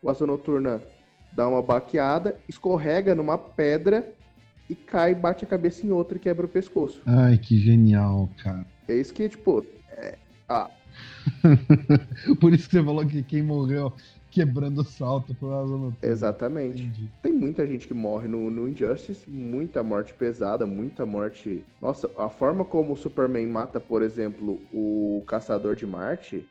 O 0.00 0.08
Asa 0.08 0.24
Noturna 0.24 0.80
dá 1.32 1.48
uma 1.48 1.60
baqueada, 1.60 2.38
escorrega 2.48 3.14
numa 3.14 3.36
pedra 3.36 4.08
e 4.70 4.74
cai, 4.74 5.14
bate 5.14 5.44
a 5.44 5.48
cabeça 5.48 5.84
em 5.84 5.90
outra 5.90 6.16
e 6.16 6.20
quebra 6.20 6.46
o 6.46 6.48
pescoço. 6.48 7.02
Ai, 7.04 7.36
que 7.38 7.58
genial, 7.58 8.30
cara. 8.42 8.64
É 8.88 8.94
isso 8.94 9.12
que, 9.12 9.28
tipo. 9.28 9.66
É... 9.90 10.16
Ah. 10.48 10.70
Por 12.40 12.54
isso 12.54 12.68
que 12.68 12.76
você 12.76 12.84
falou 12.84 13.04
que 13.04 13.22
quem 13.22 13.42
morreu 13.42 13.92
quebrando 14.36 14.82
o 14.82 14.84
salto 14.84 15.34
foi 15.34 15.48
o 15.48 15.54
Asa 15.54 15.72
Noturna. 15.72 15.96
Exatamente. 16.02 16.82
Entendi. 16.82 17.10
Tem 17.22 17.32
muita 17.32 17.66
gente 17.66 17.88
que 17.88 17.94
morre 17.94 18.28
no, 18.28 18.50
no 18.50 18.68
Injustice, 18.68 19.30
muita 19.30 19.82
morte 19.82 20.12
pesada, 20.12 20.66
muita 20.66 21.06
morte. 21.06 21.64
Nossa, 21.80 22.10
a 22.18 22.28
forma 22.28 22.62
como 22.62 22.92
o 22.92 22.96
Superman 22.96 23.46
mata, 23.46 23.80
por 23.80 24.02
exemplo, 24.02 24.60
o 24.74 25.24
Caçador 25.26 25.74
de 25.74 25.86
Marte 25.86 26.46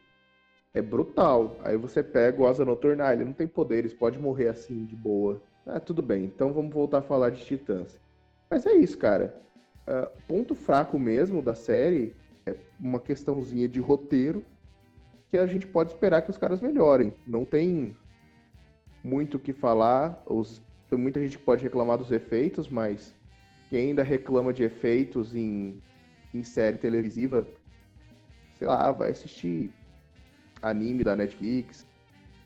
é 0.74 0.82
brutal. 0.82 1.58
Aí 1.64 1.78
você 1.78 2.02
pega 2.02 2.42
o 2.42 2.48
Asa 2.48 2.66
Noturna, 2.66 3.06
ah, 3.06 3.14
ele 3.14 3.24
não 3.24 3.34
tem 3.34 3.46
poderes, 3.46 3.94
pode 3.94 4.18
morrer 4.18 4.48
assim 4.48 4.84
de 4.86 4.96
boa. 4.96 5.40
Ah, 5.64 5.80
tudo 5.80 6.02
bem, 6.02 6.26
então 6.26 6.52
vamos 6.52 6.74
voltar 6.74 6.98
a 7.00 7.04
falar 7.04 7.30
de 7.30 7.46
Titãs. 7.46 8.00
Mas 8.50 8.66
é 8.66 8.74
isso, 8.74 8.98
cara. 8.98 9.40
Uh, 9.88 10.10
ponto 10.28 10.56
fraco 10.56 10.98
mesmo 10.98 11.40
da 11.40 11.54
série 11.54 12.16
é 12.48 12.56
uma 12.80 13.00
questãozinha 13.00 13.68
de 13.68 13.80
roteiro 13.80 14.44
que 15.36 15.40
a 15.40 15.46
gente 15.46 15.68
pode 15.68 15.92
esperar 15.92 16.22
que 16.22 16.30
os 16.30 16.38
caras 16.38 16.62
melhorem. 16.62 17.14
Não 17.28 17.44
tem 17.44 17.96
muito 19.04 19.36
o 19.36 19.40
que 19.40 19.52
falar. 19.52 20.24
Os, 20.26 20.62
muita 20.92 21.20
gente 21.20 21.38
pode 21.38 21.62
reclamar 21.62 21.98
dos 21.98 22.10
efeitos, 22.12 22.70
mas 22.70 23.14
quem 23.70 23.90
ainda 23.90 24.02
reclama 24.02 24.54
de 24.54 24.64
efeitos 24.64 25.36
em, 25.36 25.82
em 26.34 26.42
série 26.42 26.78
televisiva, 26.78 27.46
sei 28.58 28.68
lá, 28.68 28.92
vai 28.94 29.12
assistir 29.12 29.72
anime 30.62 31.04
da 31.04 31.18
Netflix, 31.18 31.86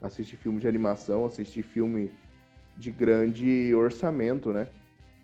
assistir 0.01 0.37
filme 0.37 0.59
de 0.59 0.67
animação, 0.67 1.25
assistir 1.25 1.61
filme 1.61 2.11
de 2.75 2.89
grande 2.89 3.73
orçamento, 3.75 4.51
né? 4.51 4.67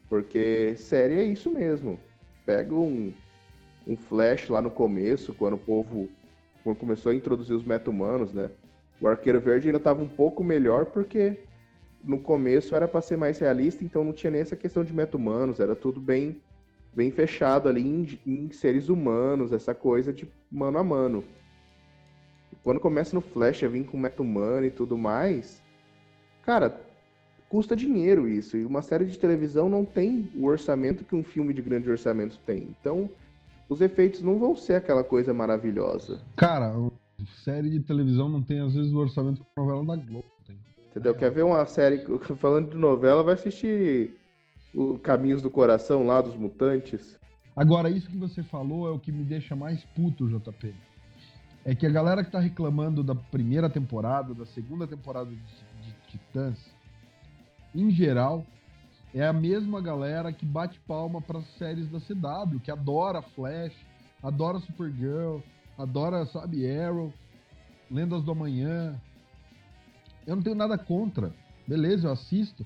Porque 0.08 0.76
série 0.76 1.16
é 1.16 1.24
isso 1.24 1.50
mesmo. 1.50 2.00
Pega 2.46 2.76
um, 2.76 3.12
um 3.88 3.98
flash 3.98 4.50
lá 4.50 4.62
no 4.62 4.70
começo, 4.70 5.34
quando 5.34 5.56
o 5.56 5.58
povo 5.58 6.08
quando 6.66 6.76
começou 6.76 7.14
a 7.14 7.16
introduzir 7.16 7.56
os 7.56 7.64
meta-humanos, 7.64 8.34
né? 8.34 8.50
O 9.00 9.08
Arqueiro 9.08 9.40
Verde 9.40 9.70
ainda 9.70 9.78
estava 9.78 10.04
um 10.04 10.08
pouco 10.08 10.44
melhor 10.44 10.88
porque 10.88 11.38
no 12.04 12.20
começo 12.20 12.76
era 12.76 12.90
para 12.90 13.02
ser 13.02 13.18
mais 13.18 13.40
realista, 13.40 13.86
então 13.86 14.04
não 14.04 14.12
tinha 14.12 14.32
nem 14.32 14.42
essa 14.42 14.58
questão 14.58 14.84
de 14.84 14.94
meta-humanos, 14.94 15.62
era 15.62 15.76
tudo 15.76 16.02
bem 16.02 16.42
bem 16.94 17.12
fechado 17.12 17.70
ali 17.70 17.82
em, 17.82 18.20
em 18.26 18.52
seres 18.52 18.90
humanos, 18.90 19.54
essa 19.54 19.74
coisa 19.74 20.14
de 20.14 20.28
mano 20.52 20.78
a 20.78 20.84
mano 20.84 21.24
quando 22.66 22.80
começa 22.80 23.16
no 23.16 23.22
Flash 23.22 23.64
a 23.64 23.68
vir 23.68 23.86
com 23.86 23.96
meta-humano 23.96 24.66
e 24.66 24.72
tudo 24.72 24.98
mais, 24.98 25.62
cara, 26.42 26.82
custa 27.48 27.76
dinheiro 27.76 28.28
isso. 28.28 28.58
E 28.58 28.66
uma 28.66 28.82
série 28.82 29.06
de 29.06 29.20
televisão 29.20 29.70
não 29.70 29.86
tem 29.86 30.32
o 30.36 30.46
orçamento 30.46 31.06
que 31.06 31.16
um 31.16 31.24
filme 31.24 31.54
de 31.54 31.62
grande 31.62 31.88
orçamento 31.88 32.40
tem. 32.44 32.76
Então, 32.82 33.08
os 33.70 33.82
efeitos 33.82 34.22
não 34.22 34.40
vão 34.40 34.56
ser 34.56 34.76
aquela 34.76 35.04
coisa 35.04 35.34
maravilhosa. 35.34 36.22
Cara, 36.36 36.74
série 37.44 37.70
de 37.70 37.80
televisão 37.80 38.30
não 38.30 38.42
tem, 38.42 38.60
às 38.60 38.74
vezes, 38.74 38.92
o 38.94 38.98
orçamento 38.98 39.42
que 39.42 39.48
a 39.58 39.62
novela 39.62 39.86
da 39.86 39.96
Globo 39.96 40.26
tem. 40.46 40.58
Entendeu? 40.90 41.16
Quer 41.16 41.32
ver 41.32 41.44
uma 41.44 41.66
série, 41.66 42.04
falando 42.38 42.72
de 42.72 42.78
novela, 42.78 43.24
vai 43.24 43.34
assistir 43.34 44.16
o 44.74 45.00
Caminhos 45.00 45.42
do 45.42 45.50
Coração 45.50 46.06
lá 46.06 46.22
dos 46.22 46.36
Mutantes. 46.36 47.18
Agora, 47.56 47.90
isso 47.90 48.10
que 48.10 48.18
você 48.18 48.44
falou 48.44 48.88
é 48.88 48.92
o 48.92 49.00
que 49.00 49.12
me 49.12 49.24
deixa 49.24 49.56
mais 49.56 49.84
puto, 49.96 50.28
JP 50.28 50.74
é 51.66 51.74
que 51.74 51.88
a 51.88 51.90
galera 51.90 52.24
que 52.24 52.30
tá 52.30 52.40
reclamando 52.40 53.04
da 53.04 53.16
primeira 53.16 53.68
temporada, 53.68 54.36
da 54.36 54.46
segunda 54.46 54.86
temporada 54.86 55.32
de, 55.32 55.36
de 55.36 55.96
Titãs, 56.08 56.72
em 57.74 57.90
geral, 57.90 58.46
é 59.16 59.26
a 59.26 59.32
mesma 59.32 59.80
galera 59.80 60.34
que 60.34 60.46
bate 60.46 60.78
palma 60.82 61.22
para 61.22 61.42
séries 61.58 61.88
da 61.90 62.02
CW, 62.02 62.60
que 62.60 62.70
adora 62.70 63.22
Flash, 63.22 63.74
adora 64.22 64.60
Supergirl, 64.60 65.40
adora, 65.78 66.26
sabe, 66.26 66.70
Arrow, 66.70 67.14
Lendas 67.90 68.22
do 68.24 68.32
Amanhã. 68.34 69.00
Eu 70.28 70.36
não 70.36 70.44
tenho 70.44 70.56
nada 70.56 70.78
contra. 70.78 71.34
Beleza, 71.66 72.10
eu 72.10 72.12
assisto. 72.12 72.66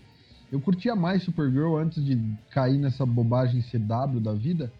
Eu 0.52 0.60
curtia 0.60 0.96
mais 0.96 1.22
Supergirl 1.22 1.78
antes 1.78 2.04
de 2.04 2.20
cair 2.50 2.80
nessa 2.80 3.06
bobagem 3.06 3.62
CW 3.62 4.20
da 4.20 4.34
vida. 4.34 4.74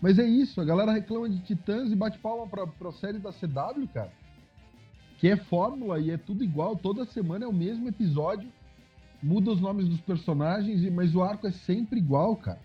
Mas 0.00 0.18
é 0.18 0.24
isso, 0.26 0.58
a 0.58 0.64
galera 0.64 0.90
reclama 0.90 1.28
de 1.28 1.40
Titãs 1.40 1.92
e 1.92 1.96
bate 1.96 2.18
palma 2.18 2.46
pra, 2.46 2.66
pra 2.66 2.92
série 2.92 3.18
da 3.18 3.30
CW, 3.30 3.86
cara. 3.92 4.10
Que 5.18 5.28
é 5.28 5.36
fórmula 5.36 6.00
e 6.00 6.10
é 6.10 6.16
tudo 6.16 6.42
igual, 6.42 6.76
toda 6.76 7.04
semana 7.04 7.44
é 7.44 7.48
o 7.48 7.52
mesmo 7.52 7.86
episódio, 7.86 8.50
muda 9.22 9.50
os 9.50 9.60
nomes 9.60 9.88
dos 9.88 10.00
personagens, 10.00 10.88
mas 10.92 11.14
o 11.14 11.22
arco 11.22 11.46
é 11.46 11.52
sempre 11.52 11.98
igual, 11.98 12.36
cara. 12.36 12.60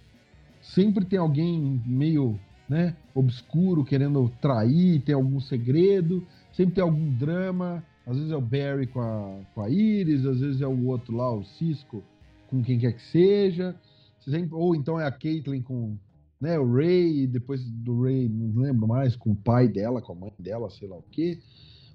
Sempre 0.61 1.05
tem 1.05 1.19
alguém 1.19 1.81
meio, 1.85 2.39
né, 2.67 2.95
obscuro, 3.13 3.83
querendo 3.83 4.31
trair, 4.41 5.01
tem 5.01 5.13
algum 5.13 5.39
segredo, 5.39 6.25
sempre 6.51 6.75
tem 6.75 6.83
algum 6.83 7.09
drama. 7.17 7.83
Às 8.05 8.17
vezes 8.17 8.31
é 8.31 8.35
o 8.35 8.41
Barry 8.41 8.87
com 8.87 9.01
a, 9.01 9.39
com 9.53 9.61
a 9.61 9.69
Iris, 9.69 10.25
às 10.25 10.39
vezes 10.39 10.61
é 10.61 10.67
o 10.67 10.85
outro 10.85 11.15
lá, 11.15 11.31
o 11.31 11.43
Cisco, 11.43 12.03
com 12.47 12.63
quem 12.63 12.77
quer 12.77 12.93
que 12.93 13.01
seja. 13.01 13.75
Sempre, 14.21 14.55
ou 14.55 14.75
então 14.75 14.99
é 14.99 15.05
a 15.05 15.11
Caitlyn 15.11 15.61
com, 15.61 15.97
né? 16.39 16.57
O 16.57 16.73
Ray, 16.73 17.27
depois 17.27 17.63
do 17.63 18.03
Ray, 18.03 18.27
não 18.27 18.61
lembro 18.61 18.87
mais, 18.87 19.15
com 19.15 19.31
o 19.31 19.35
pai 19.35 19.67
dela, 19.67 20.01
com 20.01 20.13
a 20.13 20.15
mãe 20.15 20.33
dela, 20.39 20.69
sei 20.69 20.87
lá 20.87 20.97
o 20.97 21.03
quê. 21.11 21.39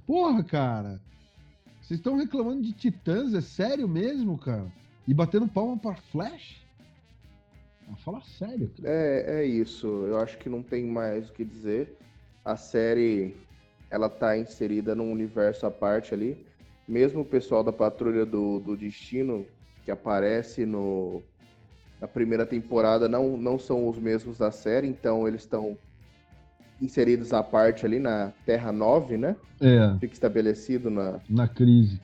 Porra, 0.06 0.42
cara. 0.44 1.00
Vocês 1.90 1.98
estão 1.98 2.16
reclamando 2.16 2.62
de 2.62 2.72
Titãs, 2.72 3.34
é 3.34 3.40
sério 3.40 3.88
mesmo, 3.88 4.38
cara? 4.38 4.72
E 5.08 5.12
batendo 5.12 5.48
palma 5.48 5.76
pra 5.76 5.96
Flash? 5.96 6.64
Ah, 7.88 7.96
fala 7.96 8.22
sério. 8.22 8.70
Cara. 8.76 8.88
É, 8.88 9.40
é 9.40 9.44
isso. 9.44 9.88
Eu 10.06 10.20
acho 10.20 10.38
que 10.38 10.48
não 10.48 10.62
tem 10.62 10.86
mais 10.86 11.28
o 11.28 11.32
que 11.32 11.44
dizer. 11.44 11.98
A 12.44 12.56
série, 12.56 13.36
ela 13.90 14.08
tá 14.08 14.38
inserida 14.38 14.94
num 14.94 15.10
universo 15.10 15.66
à 15.66 15.70
parte 15.72 16.14
ali. 16.14 16.46
Mesmo 16.86 17.22
o 17.22 17.24
pessoal 17.24 17.64
da 17.64 17.72
Patrulha 17.72 18.24
do, 18.24 18.60
do 18.60 18.76
Destino, 18.76 19.44
que 19.84 19.90
aparece 19.90 20.64
no, 20.64 21.20
na 22.00 22.06
primeira 22.06 22.46
temporada 22.46 23.08
não, 23.08 23.36
não 23.36 23.58
são 23.58 23.88
os 23.88 23.98
mesmos 23.98 24.38
da 24.38 24.52
série, 24.52 24.86
então 24.86 25.26
eles 25.26 25.40
estão 25.40 25.76
inseridos 26.80 27.32
à 27.32 27.42
parte 27.42 27.84
ali 27.84 27.98
na 27.98 28.32
Terra 28.44 28.72
9, 28.72 29.16
né? 29.16 29.36
É. 29.60 29.98
Fica 29.98 30.14
estabelecido 30.14 30.90
na... 30.90 31.20
Na 31.28 31.46
crise. 31.46 32.00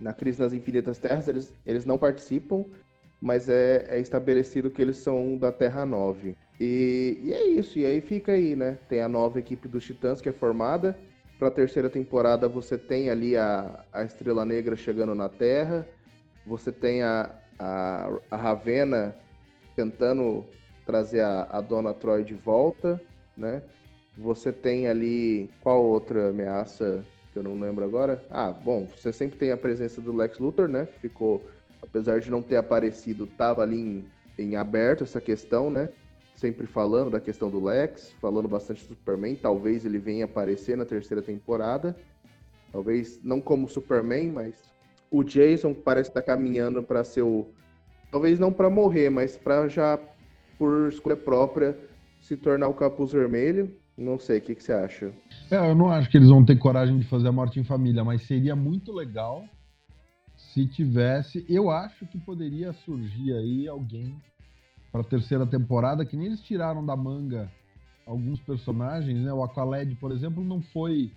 Na 0.00 0.12
crise 0.12 0.38
das 0.38 0.52
infinitas 0.52 0.98
terras, 0.98 1.28
eles, 1.28 1.52
eles 1.66 1.84
não 1.84 1.98
participam, 1.98 2.64
mas 3.20 3.48
é, 3.48 3.86
é 3.88 4.00
estabelecido 4.00 4.70
que 4.70 4.80
eles 4.80 4.98
são 4.98 5.36
da 5.36 5.50
Terra 5.50 5.84
9. 5.84 6.36
E, 6.60 7.20
e 7.22 7.32
é 7.32 7.48
isso, 7.48 7.78
e 7.78 7.86
aí 7.86 8.00
fica 8.00 8.32
aí, 8.32 8.56
né? 8.56 8.78
Tem 8.88 9.00
a 9.00 9.08
nova 9.08 9.38
equipe 9.38 9.68
dos 9.68 9.84
Titãs 9.84 10.20
que 10.20 10.28
é 10.28 10.32
formada. 10.32 10.98
Para 11.38 11.48
a 11.48 11.52
terceira 11.52 11.88
temporada 11.88 12.48
você 12.48 12.76
tem 12.76 13.10
ali 13.10 13.36
a, 13.36 13.84
a 13.92 14.02
Estrela 14.02 14.44
Negra 14.44 14.74
chegando 14.74 15.14
na 15.14 15.28
Terra. 15.28 15.86
Você 16.44 16.72
tem 16.72 17.02
a, 17.02 17.30
a, 17.58 18.10
a 18.30 18.36
Ravena 18.36 19.14
tentando 19.76 20.44
trazer 20.84 21.20
a, 21.20 21.46
a 21.50 21.60
Dona 21.60 21.94
Troy 21.94 22.24
de 22.24 22.34
volta, 22.34 23.00
né? 23.36 23.62
Você 24.18 24.52
tem 24.52 24.88
ali 24.88 25.48
qual 25.60 25.84
outra 25.84 26.30
ameaça 26.30 27.04
que 27.32 27.38
eu 27.38 27.42
não 27.42 27.58
lembro 27.58 27.84
agora? 27.84 28.24
Ah, 28.28 28.50
bom, 28.50 28.86
você 28.86 29.12
sempre 29.12 29.38
tem 29.38 29.52
a 29.52 29.56
presença 29.56 30.00
do 30.00 30.12
Lex 30.12 30.40
Luthor, 30.40 30.66
né? 30.66 30.86
Que 30.86 30.98
ficou, 30.98 31.46
apesar 31.80 32.18
de 32.18 32.28
não 32.28 32.42
ter 32.42 32.56
aparecido, 32.56 33.28
tava 33.28 33.62
ali 33.62 33.80
em, 33.80 34.04
em 34.36 34.56
aberto 34.56 35.04
essa 35.04 35.20
questão, 35.20 35.70
né? 35.70 35.88
Sempre 36.34 36.66
falando 36.66 37.10
da 37.10 37.20
questão 37.20 37.48
do 37.48 37.62
Lex, 37.62 38.12
falando 38.20 38.48
bastante 38.48 38.82
do 38.88 38.94
Superman. 38.94 39.36
Talvez 39.36 39.84
ele 39.84 39.98
venha 39.98 40.24
aparecer 40.24 40.76
na 40.76 40.84
terceira 40.84 41.22
temporada. 41.22 41.96
Talvez 42.72 43.22
não 43.22 43.40
como 43.40 43.68
Superman, 43.68 44.32
mas 44.32 44.54
o 45.12 45.22
Jason 45.22 45.72
parece 45.72 46.10
estar 46.10 46.22
caminhando 46.22 46.82
para 46.82 47.04
ser 47.04 47.22
o 47.22 47.46
talvez 48.10 48.38
não 48.38 48.52
para 48.52 48.68
morrer, 48.68 49.10
mas 49.10 49.36
para 49.36 49.68
já 49.68 49.98
por 50.58 50.88
escolha 50.88 51.16
própria 51.16 51.78
se 52.20 52.36
tornar 52.36 52.66
o 52.66 52.74
capuz 52.74 53.12
vermelho. 53.12 53.72
Não 53.98 54.16
sei, 54.16 54.38
o 54.38 54.40
que, 54.40 54.54
que 54.54 54.62
você 54.62 54.72
acha? 54.72 55.12
É, 55.50 55.56
eu 55.56 55.74
não 55.74 55.90
acho 55.90 56.08
que 56.08 56.16
eles 56.16 56.28
vão 56.28 56.44
ter 56.44 56.56
coragem 56.56 56.96
de 56.96 57.04
fazer 57.04 57.26
a 57.26 57.32
morte 57.32 57.58
em 57.58 57.64
família, 57.64 58.04
mas 58.04 58.22
seria 58.22 58.54
muito 58.54 58.92
legal 58.92 59.44
se 60.36 60.64
tivesse. 60.68 61.44
Eu 61.48 61.68
acho 61.68 62.06
que 62.06 62.16
poderia 62.16 62.72
surgir 62.72 63.32
aí 63.32 63.66
alguém 63.66 64.14
para 64.92 65.00
a 65.00 65.04
terceira 65.04 65.44
temporada, 65.44 66.04
que 66.04 66.16
nem 66.16 66.26
eles 66.26 66.40
tiraram 66.40 66.86
da 66.86 66.96
manga 66.96 67.50
alguns 68.06 68.40
personagens, 68.40 69.20
né? 69.20 69.32
O 69.32 69.42
Aqualed, 69.42 69.92
por 69.96 70.12
exemplo, 70.12 70.44
não 70.44 70.62
foi 70.62 71.10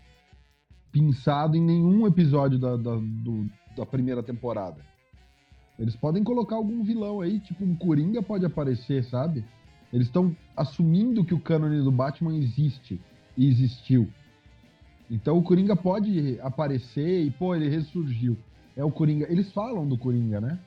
pensado 0.92 1.56
em 1.56 1.62
nenhum 1.62 2.08
episódio 2.08 2.58
da, 2.58 2.76
da, 2.76 2.96
do, 2.96 3.48
da 3.78 3.86
primeira 3.86 4.24
temporada. 4.24 4.82
Eles 5.78 5.96
podem 5.96 6.24
colocar 6.24 6.56
algum 6.56 6.84
vilão 6.84 7.22
aí, 7.22 7.40
tipo 7.40 7.64
um 7.64 7.76
Coringa 7.76 8.24
pode 8.24 8.44
aparecer, 8.44 9.04
sabe? 9.04 9.46
Eles 9.94 10.08
estão 10.08 10.36
assumindo 10.56 11.26
que 11.26 11.34
o 11.34 11.40
cânone 11.40 11.84
do 11.84 11.92
Batman 11.92 12.36
existe 12.36 13.00
e 13.38 13.48
existiu. 13.48 14.08
Então 15.10 15.38
o 15.38 15.44
Coringa 15.44 15.76
pode 15.76 16.40
aparecer 16.42 17.26
e, 17.26 17.32
pô, 17.32 17.54
ele 17.54 17.68
ressurgiu. 17.68 18.38
É 18.78 18.84
o 18.84 18.92
Coringa. 18.92 19.28
Eles 19.30 19.52
falam 19.52 19.86
do 19.86 19.98
Coringa, 19.98 20.40
né? 20.40 20.58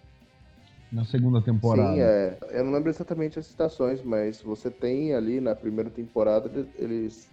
Na 0.93 1.05
segunda 1.05 1.41
temporada. 1.41 1.95
Sim, 1.95 2.01
é. 2.01 2.39
Eu 2.51 2.65
não 2.65 2.73
lembro 2.73 2.91
exatamente 2.91 3.39
as 3.39 3.47
citações, 3.47 4.03
mas 4.03 4.43
você 4.43 4.71
tem 4.71 5.15
ali 5.15 5.41
na 5.41 5.55
primeira 5.55 5.91
temporada, 5.91 6.69
eles. 6.79 7.33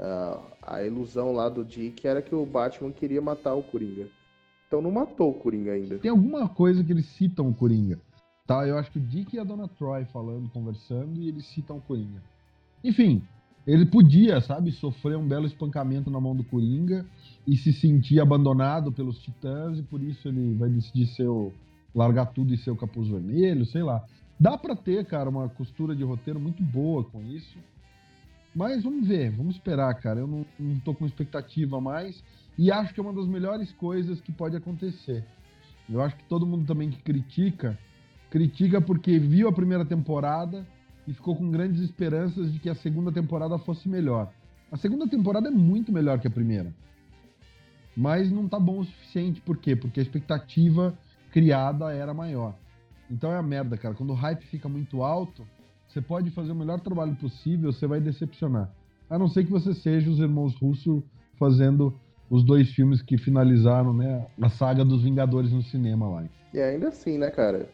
Uh, 0.00 0.40
a 0.62 0.84
ilusão 0.84 1.32
lá 1.32 1.48
do 1.48 1.64
Dick 1.64 2.06
era 2.06 2.22
que 2.22 2.32
o 2.32 2.46
Batman 2.46 2.92
queria 2.92 3.20
matar 3.20 3.54
o 3.54 3.62
Coringa. 3.62 4.08
Então 4.66 4.82
não 4.82 4.90
matou 4.90 5.30
o 5.30 5.34
Coringa 5.34 5.72
ainda. 5.72 5.98
Tem 5.98 6.10
alguma 6.10 6.48
coisa 6.48 6.84
que 6.84 6.92
eles 6.92 7.06
citam 7.06 7.48
o 7.48 7.54
Coringa. 7.54 7.98
Tá, 8.48 8.66
eu 8.66 8.78
acho 8.78 8.90
que 8.90 8.98
o 8.98 9.02
Dick 9.02 9.36
e 9.36 9.38
a 9.38 9.44
Dona 9.44 9.68
Troy 9.68 10.06
falando, 10.06 10.48
conversando, 10.48 11.20
e 11.20 11.28
eles 11.28 11.44
citam 11.48 11.76
o 11.76 11.80
Coringa. 11.82 12.22
Enfim, 12.82 13.22
ele 13.66 13.84
podia, 13.84 14.40
sabe, 14.40 14.72
sofrer 14.72 15.18
um 15.18 15.28
belo 15.28 15.44
espancamento 15.44 16.10
na 16.10 16.18
mão 16.18 16.34
do 16.34 16.42
Coringa 16.42 17.04
e 17.46 17.54
se 17.58 17.74
sentir 17.74 18.18
abandonado 18.20 18.90
pelos 18.90 19.18
Titãs, 19.18 19.78
e 19.78 19.82
por 19.82 20.00
isso 20.00 20.26
ele 20.26 20.54
vai 20.54 20.70
decidir 20.70 21.08
ser 21.08 21.28
o, 21.28 21.52
largar 21.94 22.24
tudo 22.32 22.54
e 22.54 22.56
ser 22.56 22.70
o 22.70 22.76
capuz 22.76 23.06
vermelho, 23.08 23.66
sei 23.66 23.82
lá. 23.82 24.02
Dá 24.40 24.56
para 24.56 24.74
ter, 24.74 25.04
cara, 25.04 25.28
uma 25.28 25.50
costura 25.50 25.94
de 25.94 26.02
roteiro 26.02 26.40
muito 26.40 26.62
boa 26.62 27.04
com 27.04 27.22
isso. 27.24 27.58
Mas 28.54 28.82
vamos 28.82 29.06
ver, 29.06 29.30
vamos 29.30 29.56
esperar, 29.56 29.92
cara. 29.96 30.20
Eu 30.20 30.26
não, 30.26 30.46
não 30.58 30.80
tô 30.80 30.94
com 30.94 31.04
expectativa 31.04 31.78
mais. 31.82 32.24
E 32.56 32.72
acho 32.72 32.94
que 32.94 33.00
é 33.00 33.02
uma 33.02 33.12
das 33.12 33.26
melhores 33.26 33.70
coisas 33.72 34.22
que 34.22 34.32
pode 34.32 34.56
acontecer. 34.56 35.22
Eu 35.86 36.00
acho 36.00 36.16
que 36.16 36.24
todo 36.24 36.46
mundo 36.46 36.64
também 36.64 36.88
que 36.88 37.02
critica 37.02 37.78
critica 38.30 38.80
porque 38.80 39.18
viu 39.18 39.48
a 39.48 39.52
primeira 39.52 39.84
temporada 39.84 40.66
e 41.06 41.12
ficou 41.12 41.34
com 41.34 41.50
grandes 41.50 41.80
esperanças 41.80 42.52
de 42.52 42.58
que 42.58 42.68
a 42.68 42.74
segunda 42.74 43.10
temporada 43.10 43.58
fosse 43.58 43.88
melhor. 43.88 44.30
A 44.70 44.76
segunda 44.76 45.08
temporada 45.08 45.48
é 45.48 45.50
muito 45.50 45.90
melhor 45.90 46.18
que 46.18 46.26
a 46.26 46.30
primeira. 46.30 46.72
Mas 47.96 48.30
não 48.30 48.46
tá 48.46 48.60
bom 48.60 48.80
o 48.80 48.84
suficiente, 48.84 49.40
por 49.40 49.56
quê? 49.56 49.74
Porque 49.74 49.98
a 49.98 50.02
expectativa 50.02 50.96
criada 51.32 51.92
era 51.92 52.12
maior. 52.12 52.54
Então 53.10 53.32
é 53.32 53.38
a 53.38 53.42
merda, 53.42 53.76
cara. 53.76 53.94
Quando 53.94 54.10
o 54.10 54.14
hype 54.14 54.44
fica 54.44 54.68
muito 54.68 55.02
alto, 55.02 55.46
você 55.88 56.02
pode 56.02 56.30
fazer 56.30 56.52
o 56.52 56.54
melhor 56.54 56.80
trabalho 56.80 57.16
possível, 57.16 57.72
você 57.72 57.86
vai 57.86 58.00
decepcionar. 58.00 58.70
A 59.08 59.18
não 59.18 59.28
ser 59.28 59.44
que 59.44 59.50
você 59.50 59.72
seja 59.72 60.10
os 60.10 60.18
irmãos 60.18 60.54
Russo 60.56 61.02
fazendo 61.38 61.98
os 62.28 62.44
dois 62.44 62.70
filmes 62.70 63.00
que 63.00 63.16
finalizaram, 63.16 63.94
né, 63.94 64.26
a 64.40 64.50
saga 64.50 64.84
dos 64.84 65.02
Vingadores 65.02 65.50
no 65.50 65.62
cinema 65.62 66.06
lá. 66.06 66.24
E 66.52 66.60
ainda 66.60 66.88
assim, 66.88 67.16
né, 67.16 67.30
cara? 67.30 67.68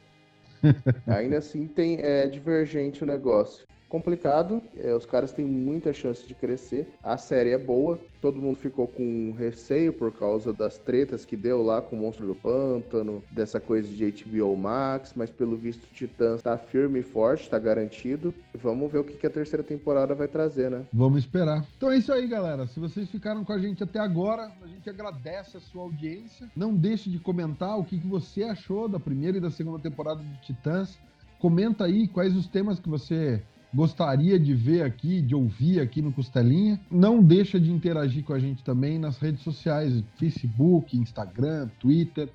Ainda 1.06 1.38
assim 1.38 1.66
tem 1.66 1.98
é 2.00 2.26
divergente 2.26 3.02
o 3.02 3.06
negócio 3.06 3.66
complicado. 3.88 4.62
É, 4.76 4.94
os 4.94 5.06
caras 5.06 5.32
têm 5.32 5.44
muita 5.44 5.92
chance 5.92 6.26
de 6.26 6.34
crescer. 6.34 6.88
A 7.02 7.16
série 7.16 7.50
é 7.50 7.58
boa. 7.58 7.98
Todo 8.20 8.40
mundo 8.40 8.56
ficou 8.56 8.86
com 8.86 9.34
receio 9.38 9.92
por 9.92 10.12
causa 10.12 10.52
das 10.52 10.78
tretas 10.78 11.24
que 11.24 11.36
deu 11.36 11.62
lá 11.62 11.82
com 11.82 11.96
o 11.96 11.98
Monstro 12.00 12.26
do 12.26 12.34
Pântano, 12.34 13.22
dessa 13.30 13.60
coisa 13.60 13.88
de 13.88 14.10
HBO 14.24 14.56
Max, 14.56 15.12
mas 15.14 15.30
pelo 15.30 15.56
visto 15.56 15.86
Titãs 15.92 16.42
tá 16.42 16.56
firme 16.56 17.00
e 17.00 17.02
forte, 17.02 17.50
tá 17.50 17.58
garantido. 17.58 18.32
Vamos 18.54 18.90
ver 18.90 18.98
o 18.98 19.04
que, 19.04 19.12
que 19.14 19.26
a 19.26 19.30
terceira 19.30 19.62
temporada 19.62 20.14
vai 20.14 20.26
trazer, 20.26 20.70
né? 20.70 20.86
Vamos 20.92 21.18
esperar. 21.18 21.64
Então 21.76 21.92
é 21.92 21.98
isso 21.98 22.12
aí, 22.12 22.26
galera. 22.26 22.66
Se 22.66 22.80
vocês 22.80 23.10
ficaram 23.10 23.44
com 23.44 23.52
a 23.52 23.58
gente 23.58 23.82
até 23.82 23.98
agora, 23.98 24.50
a 24.62 24.66
gente 24.66 24.88
agradece 24.88 25.56
a 25.56 25.60
sua 25.60 25.82
audiência. 25.82 26.48
Não 26.56 26.74
deixe 26.74 27.10
de 27.10 27.18
comentar 27.18 27.78
o 27.78 27.84
que, 27.84 27.98
que 27.98 28.06
você 28.06 28.44
achou 28.44 28.88
da 28.88 28.98
primeira 28.98 29.36
e 29.36 29.40
da 29.40 29.50
segunda 29.50 29.78
temporada 29.78 30.22
de 30.22 30.40
Titãs. 30.40 30.98
Comenta 31.38 31.84
aí 31.84 32.08
quais 32.08 32.34
os 32.34 32.46
temas 32.46 32.78
que 32.78 32.88
você 32.88 33.42
gostaria 33.74 34.38
de 34.38 34.54
ver 34.54 34.82
aqui, 34.82 35.20
de 35.20 35.34
ouvir 35.34 35.80
aqui 35.80 36.00
no 36.00 36.12
Costelinha. 36.12 36.80
Não 36.90 37.22
deixa 37.22 37.58
de 37.58 37.70
interagir 37.70 38.24
com 38.24 38.32
a 38.32 38.38
gente 38.38 38.62
também 38.62 38.98
nas 38.98 39.18
redes 39.18 39.42
sociais, 39.42 40.02
Facebook, 40.16 40.96
Instagram, 40.96 41.68
Twitter. 41.80 42.28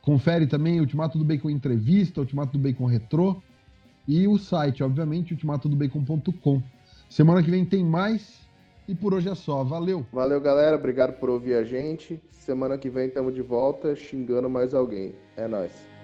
Confere 0.00 0.46
também 0.46 0.80
Ultimato 0.80 1.18
do 1.18 1.24
Bacon 1.24 1.50
Entrevista, 1.50 2.20
Ultimato 2.20 2.52
do 2.52 2.58
Bacon 2.58 2.86
Retrô 2.86 3.42
e 4.06 4.28
o 4.28 4.38
site, 4.38 4.84
obviamente, 4.84 5.32
ultimatodobacon.com. 5.32 6.62
Semana 7.08 7.42
que 7.42 7.50
vem 7.50 7.64
tem 7.64 7.84
mais 7.84 8.46
e 8.86 8.94
por 8.94 9.14
hoje 9.14 9.28
é 9.28 9.34
só. 9.34 9.64
Valeu! 9.64 10.06
Valeu, 10.12 10.40
galera. 10.40 10.76
Obrigado 10.76 11.14
por 11.18 11.28
ouvir 11.28 11.54
a 11.54 11.64
gente. 11.64 12.20
Semana 12.30 12.78
que 12.78 12.88
vem 12.88 13.08
estamos 13.08 13.34
de 13.34 13.42
volta 13.42 13.96
xingando 13.96 14.48
mais 14.48 14.72
alguém. 14.72 15.12
É 15.36 15.48
nóis. 15.48 15.95